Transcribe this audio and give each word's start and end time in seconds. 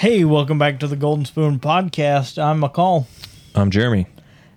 Hey, 0.00 0.26
welcome 0.26 0.58
back 0.58 0.78
to 0.80 0.86
the 0.86 0.94
Golden 0.94 1.24
Spoon 1.24 1.58
Podcast. 1.58 2.36
I'm 2.36 2.60
McCall. 2.60 3.06
I'm 3.54 3.70
Jeremy. 3.70 4.06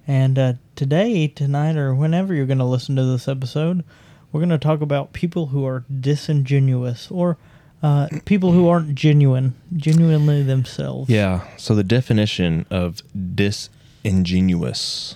And 0.05 0.37
uh, 0.37 0.55
today, 0.75 1.29
tonight, 1.29 1.77
or 1.77 1.95
whenever 1.95 2.33
you're 2.33 2.45
going 2.45 2.57
to 2.57 2.65
listen 2.65 2.97
to 2.97 3.05
this 3.05 3.25
episode, 3.25 3.85
we're 4.33 4.41
going 4.41 4.49
to 4.49 4.57
talk 4.57 4.81
about 4.81 5.13
people 5.13 5.45
who 5.45 5.65
are 5.65 5.85
disingenuous 5.89 7.09
or 7.09 7.37
uh, 7.81 8.09
people 8.25 8.51
who 8.51 8.67
aren't 8.67 8.95
genuine, 8.95 9.55
genuinely 9.77 10.43
themselves. 10.43 11.09
Yeah. 11.09 11.47
So 11.55 11.73
the 11.73 11.85
definition 11.85 12.65
of 12.69 13.01
disingenuous 13.33 15.15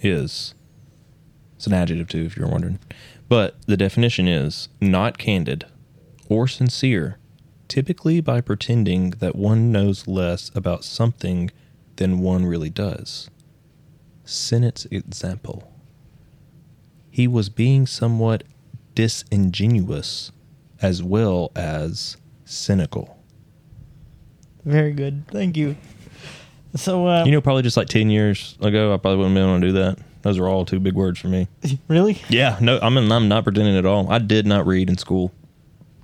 is 0.00 0.54
it's 1.56 1.66
an 1.66 1.74
adjective 1.74 2.08
too, 2.08 2.24
if 2.24 2.38
you're 2.38 2.48
wondering. 2.48 2.78
But 3.28 3.56
the 3.66 3.76
definition 3.76 4.28
is 4.28 4.70
not 4.80 5.18
candid 5.18 5.66
or 6.30 6.48
sincere, 6.48 7.18
typically 7.68 8.20
by 8.20 8.40
pretending 8.40 9.10
that 9.10 9.36
one 9.36 9.72
knows 9.72 10.06
less 10.06 10.50
about 10.54 10.84
something 10.84 11.50
than 11.96 12.20
one 12.20 12.46
really 12.46 12.70
does. 12.70 13.30
Sennett's 14.24 14.86
example. 14.90 15.72
He 17.10 17.26
was 17.26 17.48
being 17.48 17.86
somewhat 17.86 18.44
disingenuous 18.94 20.32
as 20.82 21.02
well 21.02 21.52
as 21.56 22.16
cynical. 22.44 23.18
Very 24.64 24.92
good. 24.92 25.26
Thank 25.28 25.56
you. 25.56 25.76
So, 26.74 27.06
uh, 27.06 27.24
You 27.24 27.32
know, 27.32 27.40
probably 27.40 27.62
just 27.62 27.76
like 27.76 27.88
10 27.88 28.10
years 28.10 28.56
ago, 28.60 28.92
I 28.92 28.96
probably 28.98 29.18
wouldn't 29.18 29.36
have 29.36 29.44
been 29.46 29.50
able 29.50 29.60
to 29.60 29.66
do 29.66 29.72
that. 29.74 29.98
Those 30.22 30.38
are 30.38 30.48
all 30.48 30.64
two 30.64 30.80
big 30.80 30.94
words 30.94 31.18
for 31.18 31.28
me. 31.28 31.46
really? 31.88 32.20
Yeah, 32.28 32.58
no, 32.60 32.78
I'm, 32.82 32.96
I'm 32.98 33.28
not 33.28 33.44
pretending 33.44 33.76
at 33.76 33.86
all. 33.86 34.10
I 34.10 34.18
did 34.18 34.46
not 34.46 34.66
read 34.66 34.90
in 34.90 34.98
school. 34.98 35.32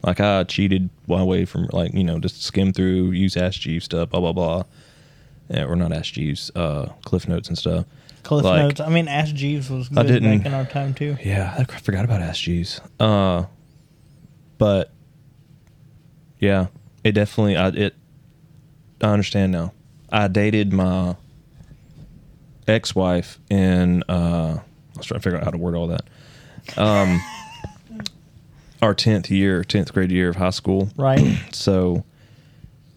Like, 0.02 0.20
I 0.20 0.42
cheated 0.44 0.90
my 1.06 1.22
way 1.22 1.44
from, 1.44 1.68
like, 1.72 1.94
you 1.94 2.02
know, 2.04 2.18
just 2.18 2.42
skim 2.42 2.72
through, 2.72 3.12
use 3.12 3.36
Ask 3.36 3.60
Jeeves 3.60 3.84
stuff, 3.84 4.10
blah, 4.10 4.20
blah, 4.20 4.32
blah. 4.32 4.62
Yeah, 5.48 5.64
or 5.64 5.76
not 5.76 5.92
Ask 5.92 6.14
Jeeves, 6.14 6.50
uh, 6.56 6.86
Cliff 7.04 7.28
Notes 7.28 7.48
and 7.48 7.56
stuff. 7.56 7.84
Cliff 8.24 8.44
Like- 8.44 8.62
Notes. 8.62 8.80
I 8.80 8.88
mean, 8.88 9.06
Ask 9.08 9.34
Jeeves 9.34 9.70
was 9.70 9.88
I 9.96 10.02
good 10.02 10.06
didn't- 10.08 10.38
back 10.38 10.46
in 10.46 10.54
our 10.54 10.64
time, 10.64 10.94
too. 10.94 11.16
Yeah, 11.24 11.54
I 11.56 11.64
forgot 11.64 12.04
about 12.04 12.20
Ask 12.20 12.40
Jeeves. 12.42 12.80
Uh, 12.98 13.44
but 14.58 14.90
yeah, 16.38 16.66
it 17.04 17.12
definitely. 17.12 17.56
I 17.56 17.68
it. 17.68 17.94
I 19.00 19.06
understand 19.06 19.50
now. 19.52 19.72
I 20.10 20.28
dated 20.28 20.72
my 20.72 21.16
ex-wife 22.68 23.38
in. 23.50 24.02
Uh, 24.08 24.58
I 24.60 24.98
was 24.98 25.06
trying 25.06 25.20
to 25.20 25.22
figure 25.22 25.38
out 25.38 25.44
how 25.44 25.50
to 25.50 25.58
word 25.58 25.74
all 25.74 25.88
that. 25.88 26.02
Um, 26.76 27.20
our 28.82 28.94
10th 28.94 29.30
year, 29.30 29.62
10th 29.62 29.92
grade 29.92 30.10
year 30.10 30.28
of 30.28 30.36
high 30.36 30.50
school. 30.50 30.90
Right. 30.96 31.38
so 31.52 32.04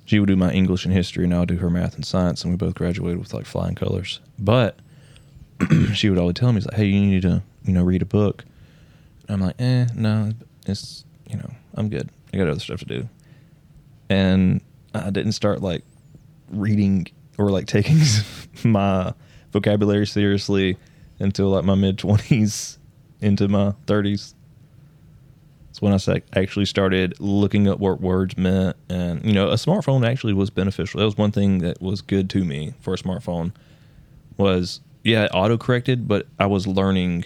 she 0.05 0.19
would 0.19 0.28
do 0.28 0.36
my 0.36 0.52
English 0.52 0.83
and 0.83 0.94
history, 0.94 1.23
and 1.23 1.33
I 1.33 1.39
would 1.39 1.50
do 1.50 1.58
her 1.58 1.69
math 1.69 1.95
and 1.95 2.05
science, 2.05 2.44
and 2.44 2.52
we 2.52 2.58
both 2.58 2.73
graduated 2.75 3.19
with 3.19 3.33
like 3.33 3.45
flying 3.45 3.75
colors. 3.75 4.19
But 4.38 4.80
she 5.94 6.09
would 6.09 6.19
always 6.19 6.36
tell 6.36 6.52
me, 6.52 6.61
like, 6.61 6.73
hey, 6.73 6.86
you 6.86 7.00
need 7.00 7.22
to, 7.22 7.44
you 7.63 7.73
know, 7.73 7.83
read 7.83 8.02
a 8.02 8.06
book. 8.06 8.44
And 9.28 9.36
I'm 9.36 9.47
like, 9.47 9.56
eh, 9.59 9.88
no, 9.95 10.31
it's, 10.67 11.06
you 11.30 11.38
know, 11.38 11.50
I'm 11.75 11.89
good. 11.89 12.09
I 12.33 12.38
got 12.38 12.47
other 12.47 12.59
stuff 12.59 12.80
to 12.80 12.86
do. 12.86 13.09
And 14.09 14.61
I 14.94 15.09
didn't 15.09 15.31
start 15.31 15.61
like 15.61 15.83
reading 16.50 17.08
or 17.38 17.50
like 17.50 17.66
taking 17.67 18.00
my 18.63 19.13
vocabulary 19.52 20.06
seriously 20.06 20.78
until 21.19 21.50
like 21.50 21.63
my 21.63 21.75
mid 21.75 21.97
20s 21.97 22.78
into 23.22 23.47
my 23.47 23.73
30s 23.88 24.34
it's 25.75 25.81
when 25.81 25.91
I 25.91 26.21
actually 26.39 26.63
started 26.63 27.19
looking 27.19 27.67
up 27.67 27.79
what 27.79 27.99
words 27.99 28.37
meant. 28.37 28.77
And, 28.87 29.25
you 29.25 29.33
know, 29.33 29.49
a 29.49 29.55
smartphone 29.55 30.07
actually 30.07 30.31
was 30.31 30.49
beneficial. 30.49 30.99
That 30.99 31.05
was 31.05 31.17
one 31.17 31.33
thing 31.33 31.57
that 31.57 31.81
was 31.81 32.01
good 32.01 32.29
to 32.29 32.45
me 32.45 32.75
for 32.79 32.93
a 32.93 32.97
smartphone 32.97 33.51
was, 34.37 34.79
yeah, 35.03 35.25
it 35.25 35.31
auto-corrected, 35.33 36.07
but 36.07 36.27
I 36.39 36.45
was 36.45 36.65
learning 36.65 37.25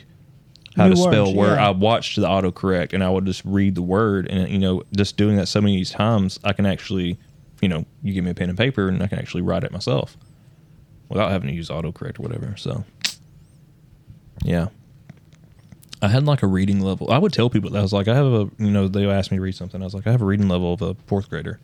how 0.75 0.87
New 0.87 0.95
to 0.95 0.99
words, 0.99 1.13
spell 1.13 1.35
word. 1.35 1.59
I 1.59 1.69
watched 1.69 2.15
the 2.15 2.25
autocorrect 2.25 2.93
and 2.93 3.03
I 3.03 3.11
would 3.11 3.27
just 3.27 3.45
read 3.45 3.75
the 3.75 3.83
word. 3.83 4.27
And, 4.27 4.49
you 4.49 4.57
know, 4.57 4.81
just 4.97 5.15
doing 5.15 5.35
that 5.35 5.45
so 5.45 5.61
many 5.61 5.85
times, 5.85 6.39
I 6.43 6.53
can 6.53 6.65
actually, 6.65 7.19
you 7.61 7.69
know, 7.69 7.85
you 8.01 8.15
give 8.15 8.23
me 8.23 8.31
a 8.31 8.33
pen 8.33 8.49
and 8.49 8.57
paper 8.57 8.87
and 8.87 9.03
I 9.03 9.05
can 9.05 9.19
actually 9.19 9.43
write 9.43 9.63
it 9.63 9.71
myself 9.71 10.17
without 11.07 11.29
having 11.29 11.49
to 11.49 11.55
use 11.55 11.69
autocorrect 11.69 12.19
or 12.19 12.23
whatever. 12.23 12.55
So, 12.57 12.83
yeah. 14.43 14.69
I 16.01 16.07
had 16.07 16.25
like 16.25 16.43
a 16.43 16.47
reading 16.47 16.79
level. 16.79 17.11
I 17.11 17.17
would 17.17 17.33
tell 17.33 17.49
people 17.49 17.69
that 17.71 17.79
I 17.79 17.81
was 17.81 17.91
like, 17.93 18.07
I 18.07 18.15
have 18.15 18.25
a, 18.25 18.49
you 18.57 18.71
know, 18.71 18.87
they 18.87 19.05
asked 19.09 19.31
me 19.31 19.37
to 19.37 19.41
read 19.41 19.55
something. 19.55 19.81
I 19.81 19.85
was 19.85 19.93
like, 19.93 20.07
I 20.07 20.11
have 20.11 20.21
a 20.21 20.25
reading 20.25 20.47
level 20.47 20.73
of 20.73 20.81
a 20.81 20.93
fourth 21.07 21.29
grader. 21.29 21.59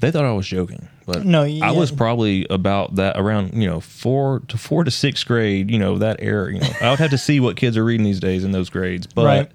They 0.00 0.10
thought 0.10 0.24
I 0.24 0.32
was 0.32 0.46
joking, 0.46 0.88
but 1.06 1.24
No, 1.24 1.42
I 1.44 1.70
was 1.70 1.90
probably 1.90 2.46
about 2.50 2.96
that 2.96 3.18
around, 3.18 3.54
you 3.54 3.66
know, 3.68 3.80
four 3.80 4.40
to 4.48 4.58
four 4.58 4.84
to 4.84 4.90
sixth 4.90 5.26
grade, 5.26 5.70
you 5.70 5.78
know, 5.78 5.98
that 5.98 6.16
era. 6.20 6.52
You 6.52 6.60
know, 6.60 6.68
I 6.80 6.90
would 6.90 6.98
have 6.98 7.10
to 7.10 7.18
see 7.18 7.40
what 7.40 7.56
kids 7.56 7.76
are 7.76 7.84
reading 7.84 8.04
these 8.04 8.20
days 8.20 8.44
in 8.44 8.52
those 8.52 8.68
grades, 8.70 9.06
but 9.06 9.24
Right. 9.24 9.50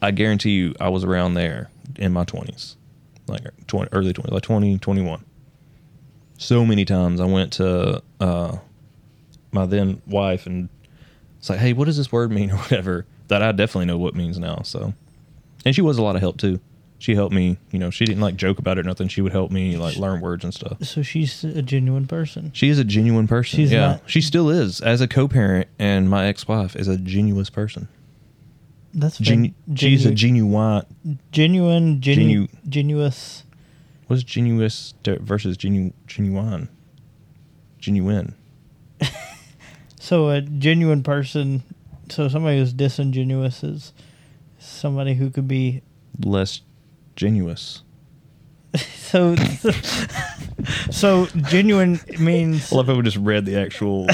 I 0.00 0.10
guarantee 0.12 0.50
you, 0.52 0.74
I 0.80 0.88
was 0.90 1.04
around 1.04 1.34
there 1.34 1.68
in 1.96 2.12
my 2.12 2.24
twenties, 2.24 2.76
like 3.26 3.42
20, 3.66 3.88
early 3.92 4.12
20s, 4.12 4.30
like 4.30 4.42
20, 4.42 4.78
21. 4.78 5.24
So 6.38 6.64
many 6.64 6.84
times 6.84 7.20
I 7.20 7.24
went 7.24 7.54
to 7.54 8.02
uh, 8.20 8.58
my 9.52 9.66
then 9.66 10.00
wife 10.06 10.46
and 10.46 10.68
it's 11.38 11.48
like, 11.50 11.58
hey, 11.58 11.72
what 11.72 11.84
does 11.86 11.96
this 11.96 12.10
word 12.12 12.30
mean 12.30 12.50
or 12.50 12.56
whatever? 12.56 13.06
That 13.28 13.42
I 13.42 13.52
definitely 13.52 13.86
know 13.86 13.98
what 13.98 14.14
means 14.14 14.38
now. 14.38 14.62
So, 14.62 14.94
and 15.64 15.74
she 15.74 15.82
was 15.82 15.98
a 15.98 16.02
lot 16.02 16.14
of 16.16 16.20
help 16.22 16.38
too. 16.38 16.60
She 16.98 17.14
helped 17.14 17.34
me. 17.34 17.58
You 17.72 17.78
know, 17.78 17.90
she 17.90 18.04
didn't 18.06 18.22
like 18.22 18.36
joke 18.36 18.58
about 18.58 18.78
it 18.78 18.80
or 18.80 18.88
nothing. 18.88 19.08
She 19.08 19.20
would 19.20 19.32
help 19.32 19.50
me 19.50 19.76
like 19.76 19.96
learn 19.96 20.20
words 20.22 20.44
and 20.44 20.54
stuff. 20.54 20.78
So 20.82 21.02
she's 21.02 21.44
a 21.44 21.60
genuine 21.60 22.06
person. 22.06 22.52
She 22.54 22.68
is 22.70 22.78
a 22.78 22.84
genuine 22.84 23.26
person. 23.28 23.56
She's 23.58 23.70
yeah, 23.72 23.86
not- 23.86 24.02
she 24.06 24.20
still 24.22 24.48
is 24.48 24.80
as 24.80 25.00
a 25.02 25.08
co-parent, 25.08 25.68
and 25.78 26.08
my 26.08 26.26
ex-wife 26.26 26.74
is 26.76 26.88
a 26.88 26.96
genuine 26.96 27.44
person. 27.46 27.88
That's 28.94 29.18
Genu- 29.18 29.52
very- 29.66 29.76
she's 29.78 30.06
a 30.06 30.12
genu- 30.14 30.44
genuine. 30.44 31.18
genuine, 31.32 32.00
genu- 32.00 32.46
Genu- 32.70 32.94
genuous. 32.96 33.42
What's 34.06 34.22
genuine 34.22 34.70
versus 35.04 35.56
genu- 35.58 35.92
genuine? 36.06 36.68
Genuine. 37.78 38.34
So 40.06 40.28
a 40.28 40.40
genuine 40.40 41.02
person, 41.02 41.64
so 42.10 42.28
somebody 42.28 42.58
who's 42.60 42.72
disingenuous 42.72 43.64
is 43.64 43.92
somebody 44.56 45.14
who 45.14 45.30
could 45.30 45.48
be 45.48 45.82
Less 46.24 46.60
genuous. 47.16 47.80
so. 48.76 49.34
so 50.92 51.26
genuine 51.50 51.98
means 52.20 52.72
I 52.72 52.76
love 52.76 52.86
how 52.86 52.94
we 52.94 53.02
just 53.02 53.16
read 53.16 53.46
the 53.46 53.56
actual 53.60 54.06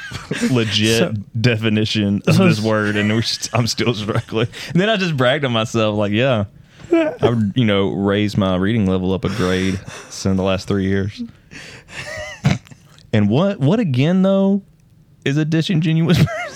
legit 0.52 0.98
So- 1.00 1.14
definition 1.40 2.22
of 2.28 2.36
So- 2.36 2.46
this 2.48 2.60
word, 2.60 2.94
and 2.94 3.10
we're 3.10 3.22
st- 3.22 3.52
I'm 3.52 3.66
still 3.66 3.92
struggling. 3.92 4.46
And 4.68 4.80
then 4.80 4.88
I 4.88 4.96
just 4.98 5.16
bragged 5.16 5.44
on 5.44 5.50
myself, 5.50 5.96
like, 5.96 6.12
yeah, 6.12 6.44
I 6.92 7.28
would, 7.28 7.54
you 7.56 7.64
know, 7.64 7.88
raised 7.90 8.38
my 8.38 8.54
reading 8.54 8.86
level 8.86 9.12
up 9.12 9.24
a 9.24 9.28
grade 9.30 9.80
in 10.24 10.36
the 10.36 10.44
last 10.44 10.68
three 10.68 10.84
years. 10.86 11.20
And 13.12 13.28
what, 13.28 13.58
what 13.58 13.80
again 13.80 14.22
though, 14.22 14.62
is 15.24 15.36
a 15.36 15.44
disingenuous 15.44 16.18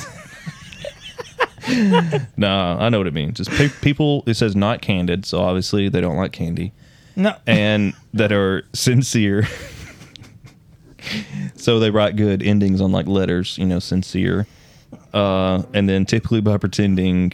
person? 1.68 2.26
nah, 2.36 2.76
I 2.78 2.88
know 2.88 2.98
what 2.98 3.06
it 3.06 3.14
means. 3.14 3.36
Just 3.38 3.50
pe- 3.50 3.68
people. 3.80 4.22
It 4.26 4.34
says 4.34 4.54
not 4.54 4.82
candid, 4.82 5.24
so 5.26 5.40
obviously 5.40 5.88
they 5.88 6.00
don't 6.00 6.16
like 6.16 6.32
candy 6.32 6.72
no. 7.16 7.34
and 7.46 7.94
that 8.12 8.32
are 8.32 8.64
sincere. 8.72 9.46
so 11.56 11.78
they 11.78 11.90
write 11.90 12.16
good 12.16 12.42
endings 12.42 12.80
on 12.80 12.92
like 12.92 13.06
letters, 13.06 13.58
you 13.58 13.66
know, 13.66 13.78
sincere. 13.78 14.46
Uh, 15.12 15.62
and 15.72 15.88
then 15.88 16.04
typically 16.04 16.40
by 16.40 16.58
pretending 16.58 17.32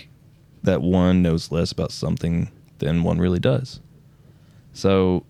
that 0.62 0.82
one 0.82 1.22
knows 1.22 1.50
less 1.50 1.72
about 1.72 1.92
something 1.92 2.50
than 2.78 3.02
one 3.02 3.18
really 3.18 3.38
does. 3.38 3.80
So 4.72 5.24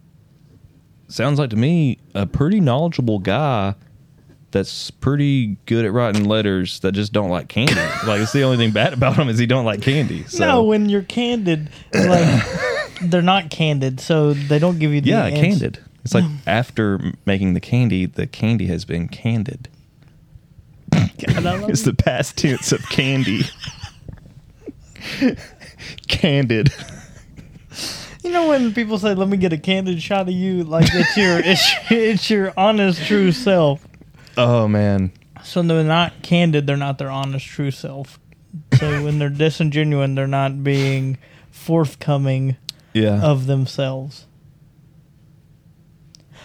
sounds 1.09 1.39
like 1.39 1.51
to 1.51 1.57
me 1.57 1.99
a 2.15 2.27
pretty 2.27 2.61
knowledgeable 2.61 3.19
guy 3.19 3.75
that's 4.53 4.91
pretty 4.91 5.57
good 5.67 5.85
at 5.85 5.93
writing 5.93 6.25
letters 6.25 6.81
that 6.81 6.93
just 6.93 7.13
don't 7.13 7.31
like 7.31 7.49
candy. 7.49 7.75
like 8.07 8.21
it's 8.21 8.33
the 8.33 8.43
only 8.43 8.57
thing 8.57 8.71
bad 8.73 8.93
about 8.93 9.17
him 9.17 9.29
is 9.29 9.39
he 9.39 9.47
don't 9.47 9.65
like 9.65 9.83
candy. 9.83 10.25
So 10.25 10.39
No, 10.45 10.63
when 10.65 10.89
you're 10.89 11.03
candid, 11.03 11.71
like 11.95 12.45
they're 13.03 13.23
not 13.23 13.51
candid, 13.51 14.01
so 14.01 14.33
they 14.35 14.59
don't 14.59 14.79
give 14.79 14.93
you 14.93 15.01
the 15.01 15.11
Yeah, 15.11 15.25
ans- 15.27 15.41
candid. 15.61 15.79
It's 16.05 16.15
like 16.15 16.25
after 16.47 17.13
making 17.27 17.55
the 17.55 17.61
candy, 17.61 18.07
the 18.07 18.27
candy 18.27 18.67
has 18.67 18.85
been 18.85 19.09
candid. 19.09 19.69
God, 20.91 21.07
It's 21.71 21.83
the 21.83 21.95
past 21.95 22.37
tense 22.39 22.73
of 22.73 22.83
candy. 22.89 23.43
Candid. 26.09 26.73
You 28.23 28.31
know 28.31 28.49
when 28.49 28.75
people 28.75 28.99
say, 28.99 29.15
"Let 29.15 29.29
me 29.29 29.37
get 29.39 29.53
a 29.53 29.59
candid 29.59 30.03
shot 30.03 30.23
of 30.29 30.35
you," 30.35 30.65
like 30.65 30.89
it's 30.93 31.17
your 31.17 31.39
it's, 31.43 31.73
it's 31.91 32.29
your 32.31 32.53
honest 32.57 33.05
true 33.07 33.33
self. 33.33 33.87
Oh 34.43 34.67
man. 34.69 35.13
So 35.45 35.63
they're 35.63 35.85
not 35.85 36.23
candid; 36.23 36.67
they're 36.67 36.77
not 36.77 36.99
their 36.99 37.11
honest 37.11 37.47
true 37.47 37.71
self. 37.71 38.19
So 38.79 39.03
when 39.05 39.19
they're 39.19 39.31
disingenuine, 39.31 40.15
they're 40.17 40.27
not 40.27 40.65
being 40.65 41.19
forthcoming 41.51 42.57
Yeah. 42.95 43.21
of 43.23 43.47
themselves. 43.47 44.27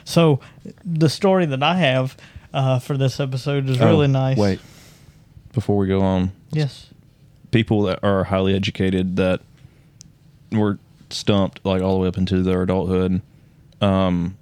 So 0.03 0.39
the 0.83 1.09
story 1.09 1.45
that 1.47 1.63
I 1.63 1.75
have 1.75 2.15
uh, 2.53 2.79
for 2.79 2.97
this 2.97 3.19
episode 3.19 3.69
is 3.69 3.79
really 3.79 4.05
Oh, 4.05 4.11
nice. 4.11 4.37
Wait, 4.37 4.59
before 5.53 5.77
we 5.77 5.87
go 5.87 6.01
on, 6.01 6.31
Yes. 6.51 6.87
people 7.51 7.83
that 7.83 7.99
are 8.03 8.25
highly 8.25 8.53
educated 8.55 9.15
that 9.15 9.41
were 10.51 10.77
stumped 11.09 11.65
like 11.65 11.81
all 11.81 11.93
the 11.95 11.99
way 12.01 12.07
up 12.07 12.17
into 12.17 12.43
their 12.43 12.61
adulthood 12.61 13.21
um, 13.81 14.37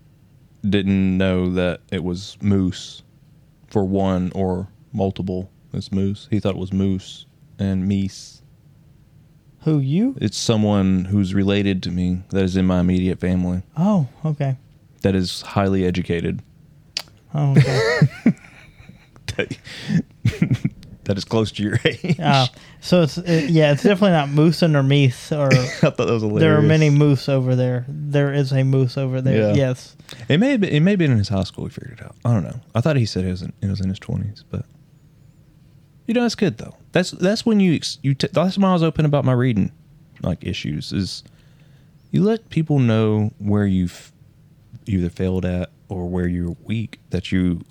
didn't 0.67 1.17
know 1.17 1.49
that 1.53 1.81
it 1.91 2.03
was 2.03 2.37
moose 2.41 3.01
for 3.73 3.83
one 3.83 4.31
or 4.35 4.67
multiple. 4.93 5.49
It's 5.73 5.91
moose. 5.91 6.27
He 6.29 6.39
thought 6.39 6.51
it 6.53 6.59
was 6.59 6.71
moose 6.71 7.25
and 7.57 7.89
meese. 7.89 8.41
Who 9.61 9.79
you? 9.79 10.15
It's 10.21 10.37
someone 10.37 11.05
who's 11.05 11.33
related 11.33 11.81
to 11.83 11.91
me 11.91 12.21
that 12.29 12.43
is 12.43 12.55
in 12.55 12.65
my 12.67 12.81
immediate 12.81 13.19
family 13.19 13.63
Oh, 13.75 14.07
okay. 14.23 14.57
that 15.01 15.15
is 15.15 15.41
highly 15.41 15.85
educated. 15.85 16.41
Oh, 17.33 17.53
okay. 17.53 17.89
That, 19.35 19.57
that 21.05 21.17
is 21.17 21.25
close 21.25 21.51
to 21.53 21.63
your 21.63 21.79
age. 21.83 22.19
uh, 22.19 22.45
so 22.79 23.01
it's 23.01 23.17
uh, 23.17 23.47
yeah, 23.49 23.71
it's 23.71 23.81
definitely 23.81 24.11
not 24.11 24.29
moose 24.29 24.61
and 24.61 24.75
or 24.75 24.83
meese 24.83 25.31
or. 25.35 25.47
I 25.51 25.65
thought 25.89 25.97
that 25.97 26.07
was 26.13 26.21
hilarious. 26.21 26.41
There 26.41 26.57
are 26.57 26.61
many 26.61 26.91
moose 26.91 27.27
over 27.27 27.55
there. 27.55 27.85
There 27.87 28.31
is 28.31 28.51
a 28.51 28.63
moose 28.63 28.97
over 28.99 29.19
there. 29.21 29.49
Yeah. 29.49 29.53
Yes. 29.55 29.95
It 30.29 30.39
may 30.39 30.51
have 30.51 30.61
been, 30.61 30.69
it 30.69 30.79
may 30.81 30.91
have 30.91 30.99
been 30.99 31.11
in 31.11 31.17
his 31.17 31.29
high 31.29 31.43
school. 31.43 31.65
He 31.65 31.71
figured 31.71 31.99
it 31.99 32.05
out. 32.05 32.15
I 32.25 32.33
don't 32.33 32.43
know. 32.43 32.59
I 32.73 32.81
thought 32.81 32.95
he 32.95 33.05
said 33.05 33.25
it 33.25 33.31
was 33.31 33.41
in, 33.41 33.53
it 33.61 33.67
was 33.67 33.81
in 33.81 33.89
his 33.89 33.99
twenties, 33.99 34.43
but 34.49 34.65
you 36.07 36.13
know 36.13 36.21
that's 36.21 36.35
good 36.35 36.57
though. 36.57 36.75
That's 36.91 37.11
that's 37.11 37.45
when 37.45 37.59
you 37.59 37.79
you 38.01 38.13
t- 38.13 38.27
that's 38.31 38.57
when 38.57 38.65
I 38.65 38.73
was 38.73 38.83
open 38.83 39.05
about 39.05 39.25
my 39.25 39.33
reading 39.33 39.71
like 40.21 40.43
issues 40.45 40.93
is 40.93 41.23
you 42.11 42.23
let 42.23 42.49
people 42.49 42.79
know 42.79 43.31
where 43.39 43.65
you've 43.65 44.11
either 44.85 45.09
failed 45.09 45.45
at 45.45 45.69
or 45.89 46.07
where 46.07 46.27
you're 46.27 46.55
weak 46.63 46.99
that 47.09 47.31
you 47.31 47.61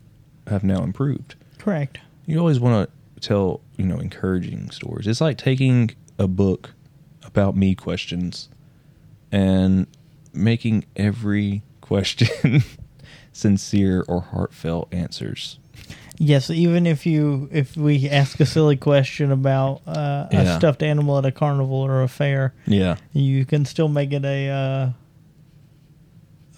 have 0.47 0.65
now 0.65 0.83
improved. 0.83 1.35
Correct. 1.59 1.99
You 2.27 2.39
always 2.39 2.61
want 2.61 2.89
to 2.89 3.21
tell 3.21 3.61
you 3.77 3.87
know 3.87 3.99
encouraging 3.99 4.71
stories. 4.71 5.07
It's 5.07 5.21
like 5.21 5.39
taking 5.39 5.91
a 6.19 6.27
book 6.27 6.75
about 7.25 7.57
me 7.57 7.75
questions 7.75 8.49
and 9.31 9.87
making 10.35 10.85
every 10.97 11.63
question 11.93 12.63
sincere 13.33 14.05
or 14.09 14.21
heartfelt 14.23 14.89
answers. 14.93 15.59
Yes, 16.19 16.51
even 16.51 16.87
if 16.87 17.05
you 17.05 17.49
if 17.53 17.77
we 17.77 18.09
ask 18.09 18.39
a 18.41 18.47
silly 18.47 18.77
question 18.77 19.31
about 19.33 19.83
uh, 19.87 20.27
a 20.31 20.45
Yeah. 20.45 20.59
stuffed 20.59 20.83
animal 20.83 21.19
at 21.19 21.25
a 21.27 21.33
carnival 21.33 21.77
or 21.77 22.03
a 22.03 22.09
fair, 22.09 22.55
Yeah. 22.67 22.97
you 23.13 23.45
can 23.45 23.65
still 23.65 23.89
make 23.89 24.13
it 24.13 24.25
a 24.25 24.49
uh, 24.49 24.89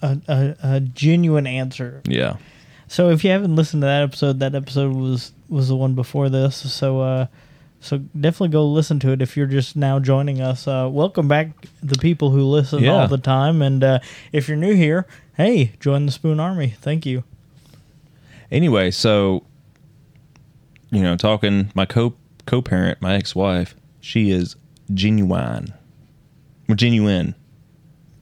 a, 0.01 0.21
a, 0.27 0.55
a 0.75 0.79
genuine 0.81 1.47
answer. 1.47 2.01
Yeah. 2.07 2.37
So 2.87 3.09
if 3.09 3.23
you 3.23 3.31
haven't 3.31 3.55
listened 3.55 3.81
to 3.81 3.87
that 3.87 4.03
episode, 4.03 4.39
that 4.39 4.53
episode 4.55 4.93
was 4.95 5.31
was 5.49 5.67
the 5.67 5.75
one 5.75 5.95
before 5.95 6.29
this. 6.29 6.55
So 6.71 7.01
uh, 7.01 7.27
so 7.79 7.97
definitely 7.97 8.49
go 8.49 8.67
listen 8.67 8.99
to 8.99 9.11
it 9.11 9.21
if 9.21 9.35
you're 9.35 9.47
just 9.47 9.75
now 9.75 9.99
joining 9.99 10.41
us. 10.41 10.67
Uh, 10.67 10.87
welcome 10.91 11.27
back, 11.27 11.49
the 11.81 11.97
people 11.97 12.29
who 12.29 12.43
listen 12.43 12.83
Yeah. 12.83 12.91
all 12.93 13.07
the 13.07 13.17
time, 13.17 13.61
and 13.63 13.83
uh, 13.83 13.99
if 14.31 14.47
you're 14.47 14.57
new 14.57 14.75
here, 14.75 15.07
hey, 15.37 15.73
join 15.79 16.05
the 16.05 16.11
Spoon 16.11 16.39
Army. 16.39 16.69
Thank 16.81 17.05
you. 17.05 17.23
Anyway, 18.51 18.91
so 18.91 19.43
you 20.91 21.01
know, 21.01 21.15
talking 21.15 21.71
my 21.75 21.85
co 21.85 22.13
co 22.45 22.61
parent, 22.61 23.01
my 23.01 23.15
ex 23.15 23.35
wife, 23.35 23.75
she 23.99 24.31
is 24.31 24.55
genuine. 24.93 25.73
Well, 26.67 26.75
genuine. 26.75 27.35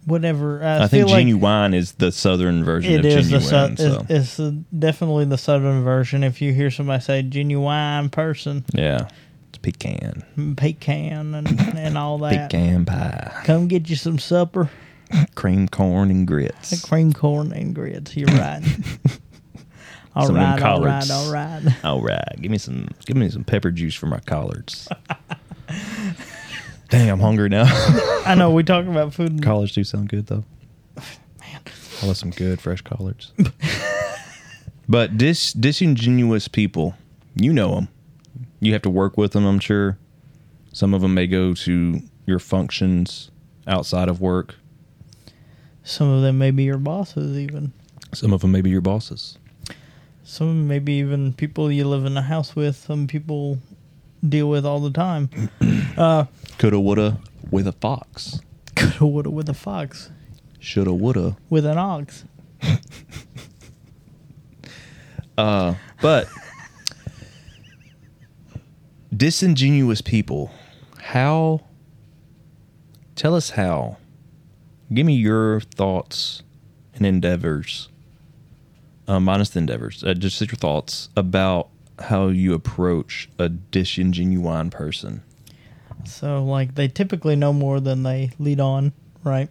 Whatever. 0.05 0.61
I, 0.61 0.75
I, 0.83 0.87
think 0.87 0.91
feel 0.91 1.07
like 1.07 1.19
genuine 1.21 1.73
is 1.73 1.93
the 1.93 2.11
southern 2.11 2.65
version 2.65 2.91
It 2.93 2.99
of 2.99 3.05
is 3.05 3.29
the 3.29 3.39
genuine. 3.39 3.77
su- 3.77 3.83
so. 3.83 4.05
it's, 4.09 4.39
it's 4.39 4.55
definitely 4.77 5.25
the 5.25 5.37
southern 5.37 5.83
version. 5.83 6.23
If 6.23 6.41
you 6.41 6.51
hear 6.51 6.69
somebody 6.71 7.01
say 7.01 7.21
genuine 7.21 8.09
person, 8.09 8.65
yeah. 8.73 9.07
It's 9.49 9.59
pecan. 9.59 10.23
Mm, 10.35 10.57
pecan 10.57 11.35
and 11.35 11.47
and 11.77 11.97
all 11.97 12.17
that, 12.19 12.49
Pecan 12.51 12.85
pie. 12.85 13.41
come 13.45 13.67
get 13.67 13.89
you 13.89 13.95
some 13.95 14.19
supper. 14.19 14.69
Cream 15.35 15.67
corn 15.67 16.09
and 16.11 16.27
grits. 16.27 16.81
Cream 16.87 17.13
corn 17.13 17.51
and 17.53 17.73
grits. 17.75 18.15
You're 18.15 18.27
right. 18.37 18.63
all 20.15 20.27
Some 20.27 20.35
right, 20.35 20.61
all 20.61 20.83
right, 20.83 21.09
all 21.11 21.31
right. 21.31 21.61
All 21.83 22.01
right, 22.01 22.35
give 22.41 22.51
me 22.51 22.57
some 22.57 22.87
give 23.05 23.17
me 23.17 23.29
some 23.29 23.43
pepper 23.43 23.71
juice 23.71 23.95
for 23.95 24.05
my 24.07 24.19
collards. 24.19 24.87
Dang, 26.89 27.09
I'm 27.09 27.19
hungry 27.19 27.49
now. 27.49 27.65
I 28.25 28.35
know 28.35 28.51
we 28.51 28.63
talk 28.63 28.85
about 28.85 29.13
food. 29.13 29.31
And, 29.31 29.43
collards 29.43 29.71
do 29.73 29.83
sound 29.83 30.09
good 30.09 30.27
though. 30.27 30.43
Man, 31.39 31.61
I 32.01 32.05
love 32.05 32.17
some 32.17 32.29
good 32.29 32.61
fresh 32.61 32.81
collards. 32.81 33.31
but 34.87 35.17
dis 35.17 35.53
disingenuous 35.53 36.47
people, 36.47 36.95
you 37.35 37.51
know 37.51 37.75
them. 37.75 37.87
You 38.59 38.73
have 38.73 38.83
to 38.83 38.89
work 38.89 39.17
with 39.17 39.31
them. 39.33 39.45
I'm 39.45 39.59
sure. 39.59 39.97
Some 40.71 40.93
of 40.93 41.01
them 41.01 41.13
may 41.13 41.27
go 41.27 41.53
to 41.53 42.01
your 42.25 42.39
functions 42.39 43.29
outside 43.67 44.09
of 44.09 44.21
work. 44.21 44.55
Some 45.83 46.09
of 46.09 46.21
them 46.21 46.37
may 46.37 46.51
be 46.51 46.63
your 46.63 46.77
bosses, 46.77 47.37
even. 47.37 47.73
Some 48.13 48.33
of 48.33 48.41
them 48.41 48.51
may 48.51 48.61
be 48.61 48.69
your 48.69 48.81
bosses. 48.81 49.37
Some 50.23 50.67
maybe 50.67 50.93
even 50.93 51.33
people 51.33 51.71
you 51.71 51.85
live 51.85 52.05
in 52.05 52.15
a 52.15 52.21
house 52.21 52.55
with. 52.55 52.75
Some 52.75 53.07
people 53.07 53.59
deal 54.27 54.49
with 54.49 54.65
all 54.65 54.79
the 54.79 54.91
time. 54.91 55.29
uh, 55.97 56.25
Coulda, 56.57 56.79
woulda, 56.79 57.17
with 57.51 57.67
a 57.67 57.73
fox. 57.73 58.39
coulda, 58.75 59.05
woulda, 59.05 59.29
with 59.29 59.49
a 59.49 59.53
fox, 59.53 60.09
Shoulda, 60.59 60.93
woulda. 60.93 61.35
with 61.49 61.65
an 61.65 61.77
ox. 61.77 62.25
Uh, 65.35 65.73
but 65.99 66.27
disingenuous 69.15 69.99
people, 70.01 70.51
how? 70.99 71.61
Tell 73.15 73.35
us 73.35 73.49
how. 73.49 73.97
Give 74.93 75.05
me 75.05 75.15
your 75.15 75.59
thoughts 75.61 76.43
and 76.93 77.05
endeavors, 77.05 77.89
uh, 79.07 79.19
minus 79.19 79.49
the 79.49 79.59
endeavors. 79.59 80.03
Uh, 80.03 80.13
just 80.13 80.39
your 80.41 80.49
thoughts 80.49 81.09
about 81.15 81.69
how 81.99 82.27
you 82.27 82.53
approach 82.53 83.29
a 83.39 83.49
disingenuine 83.49 84.69
person. 84.71 85.23
So 86.05 86.43
like 86.43 86.75
they 86.75 86.87
typically 86.87 87.35
know 87.35 87.53
more 87.53 87.79
than 87.79 88.03
they 88.03 88.31
lead 88.39 88.59
on, 88.59 88.93
right? 89.23 89.49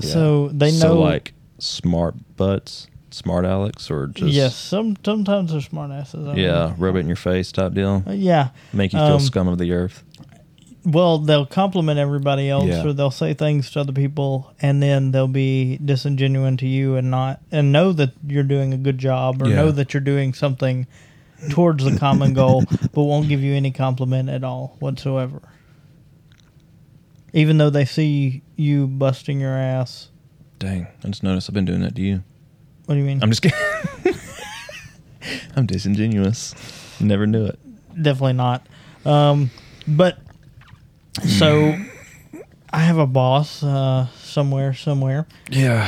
So 0.00 0.48
they 0.48 0.72
know 0.72 0.78
So 0.78 0.98
like 1.00 1.32
smart 1.58 2.16
butts, 2.36 2.88
smart 3.12 3.44
Alex, 3.44 3.90
or 3.90 4.08
just 4.08 4.32
yes, 4.32 4.56
some 4.56 4.96
sometimes 5.04 5.52
they're 5.52 5.60
smart 5.60 5.92
asses. 5.92 6.26
I 6.26 6.34
yeah, 6.34 6.74
rub 6.76 6.96
it 6.96 7.00
in 7.00 7.06
your 7.06 7.16
face 7.16 7.52
type 7.52 7.74
deal. 7.74 8.02
Uh, 8.06 8.12
yeah. 8.12 8.48
Make 8.72 8.92
you 8.92 8.98
feel 8.98 9.14
Um, 9.14 9.20
scum 9.20 9.46
of 9.46 9.58
the 9.58 9.72
earth. 9.72 10.02
Well, 10.84 11.18
they'll 11.18 11.46
compliment 11.46 12.00
everybody 12.00 12.48
else, 12.50 12.66
Yeah. 12.66 12.84
or 12.84 12.92
they'll 12.92 13.10
say 13.12 13.34
things 13.34 13.70
to 13.70 13.80
other 13.80 13.92
people, 13.92 14.52
and 14.60 14.82
then 14.82 15.12
they'll 15.12 15.28
be 15.28 15.78
disingenuous 15.84 16.56
to 16.56 16.66
you 16.66 16.96
and 16.96 17.08
not 17.10 17.40
and 17.52 17.70
know 17.70 17.92
that 17.92 18.10
you're 18.26 18.42
doing 18.42 18.72
a 18.72 18.76
good 18.76 18.98
job, 18.98 19.40
or 19.42 19.48
Yeah. 19.48 19.56
know 19.56 19.70
that 19.70 19.94
you're 19.94 20.00
doing 20.00 20.34
something 20.34 20.86
towards 21.50 21.84
the 21.84 21.96
common 21.96 22.34
goal, 22.34 22.64
but 22.92 23.02
won't 23.04 23.28
give 23.28 23.40
you 23.42 23.54
any 23.54 23.70
compliment 23.70 24.28
at 24.28 24.42
all 24.42 24.76
whatsoever. 24.80 25.40
Even 27.32 27.58
though 27.58 27.70
they 27.70 27.84
see 27.84 28.42
you 28.56 28.86
busting 28.86 29.40
your 29.40 29.56
ass. 29.56 30.08
Dang, 30.58 30.86
I 31.04 31.08
just 31.08 31.22
noticed 31.22 31.48
I've 31.48 31.54
been 31.54 31.64
doing 31.64 31.80
that 31.82 31.94
to 31.96 32.02
you. 32.02 32.22
What 32.86 32.96
do 32.96 33.00
you 33.00 33.06
mean? 33.06 33.20
I'm 33.22 33.30
just 33.30 33.42
kidding. 33.42 33.58
I'm 35.56 35.66
disingenuous. 35.66 36.54
Never 37.00 37.26
knew 37.26 37.46
it. 37.46 37.58
Definitely 38.00 38.32
not. 38.34 38.66
Um, 39.04 39.50
but 39.86 40.18
so 41.20 41.76
I 42.72 42.78
have 42.78 42.98
a 42.98 43.06
boss 43.06 43.62
uh, 43.62 44.06
somewhere, 44.22 44.74
somewhere, 44.74 45.26
Yeah. 45.50 45.86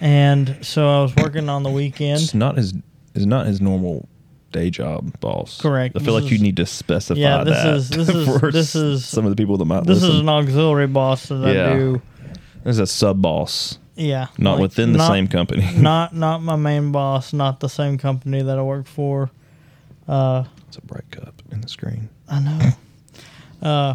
and 0.00 0.58
so 0.62 0.88
I 0.88 1.02
was 1.02 1.14
working 1.16 1.48
on 1.48 1.62
the 1.62 1.70
weekend. 1.70 2.20
It's 2.22 2.34
not 2.34 2.56
his 2.56 2.74
it's 3.14 3.26
not 3.26 3.46
his 3.46 3.60
normal 3.60 4.08
day 4.52 4.70
job, 4.70 5.18
boss. 5.20 5.60
Correct. 5.60 5.96
I 5.96 5.98
feel 6.04 6.14
This 6.14 6.22
like 6.24 6.30
you 6.30 6.36
is- 6.36 6.42
need 6.42 6.56
to 6.56 6.66
specify 6.66 7.18
Yeah, 7.20 7.44
this 7.44 7.62
that. 7.62 7.74
is- 7.74 7.88
this 7.90 8.08
is- 8.14 8.38
for 8.40 8.52
this 8.52 8.74
is- 8.74 9.04
some 9.04 9.24
of 9.26 9.30
the 9.30 9.36
people 9.36 9.56
that 9.58 9.64
might 9.64 9.84
This 9.84 10.00
listen. 10.02 10.16
is 10.16 10.20
an 10.20 10.28
auxiliary 10.28 10.86
boss 10.86 11.26
that 11.28 11.54
Yeah. 11.54 11.70
I 11.70 11.74
do. 11.74 12.02
this 12.64 12.76
is 12.76 12.78
a 12.78 12.86
sub 12.86 13.20
boss, 13.20 13.78
Yeah, 13.96 14.28
not 14.38 14.52
like, 14.52 14.60
within 14.62 14.92
the 14.92 14.98
not- 14.98 15.08
same 15.12 15.26
company. 15.26 15.68
not 15.76 16.14
not 16.14 16.42
my 16.42 16.56
main 16.56 16.92
boss, 16.92 17.32
not 17.32 17.60
the 17.60 17.68
same 17.68 17.98
company 17.98 18.40
that 18.42 18.58
I 18.58 18.62
work 18.62 18.86
for. 18.86 19.30
Uh, 20.06 20.44
it's 20.68 20.76
a 20.78 20.82
bright 20.82 21.10
cup 21.10 21.42
in 21.50 21.60
the 21.60 21.68
screen. 21.68 22.08
I 22.28 22.40
know. 22.40 22.58
Uh, 23.60 23.94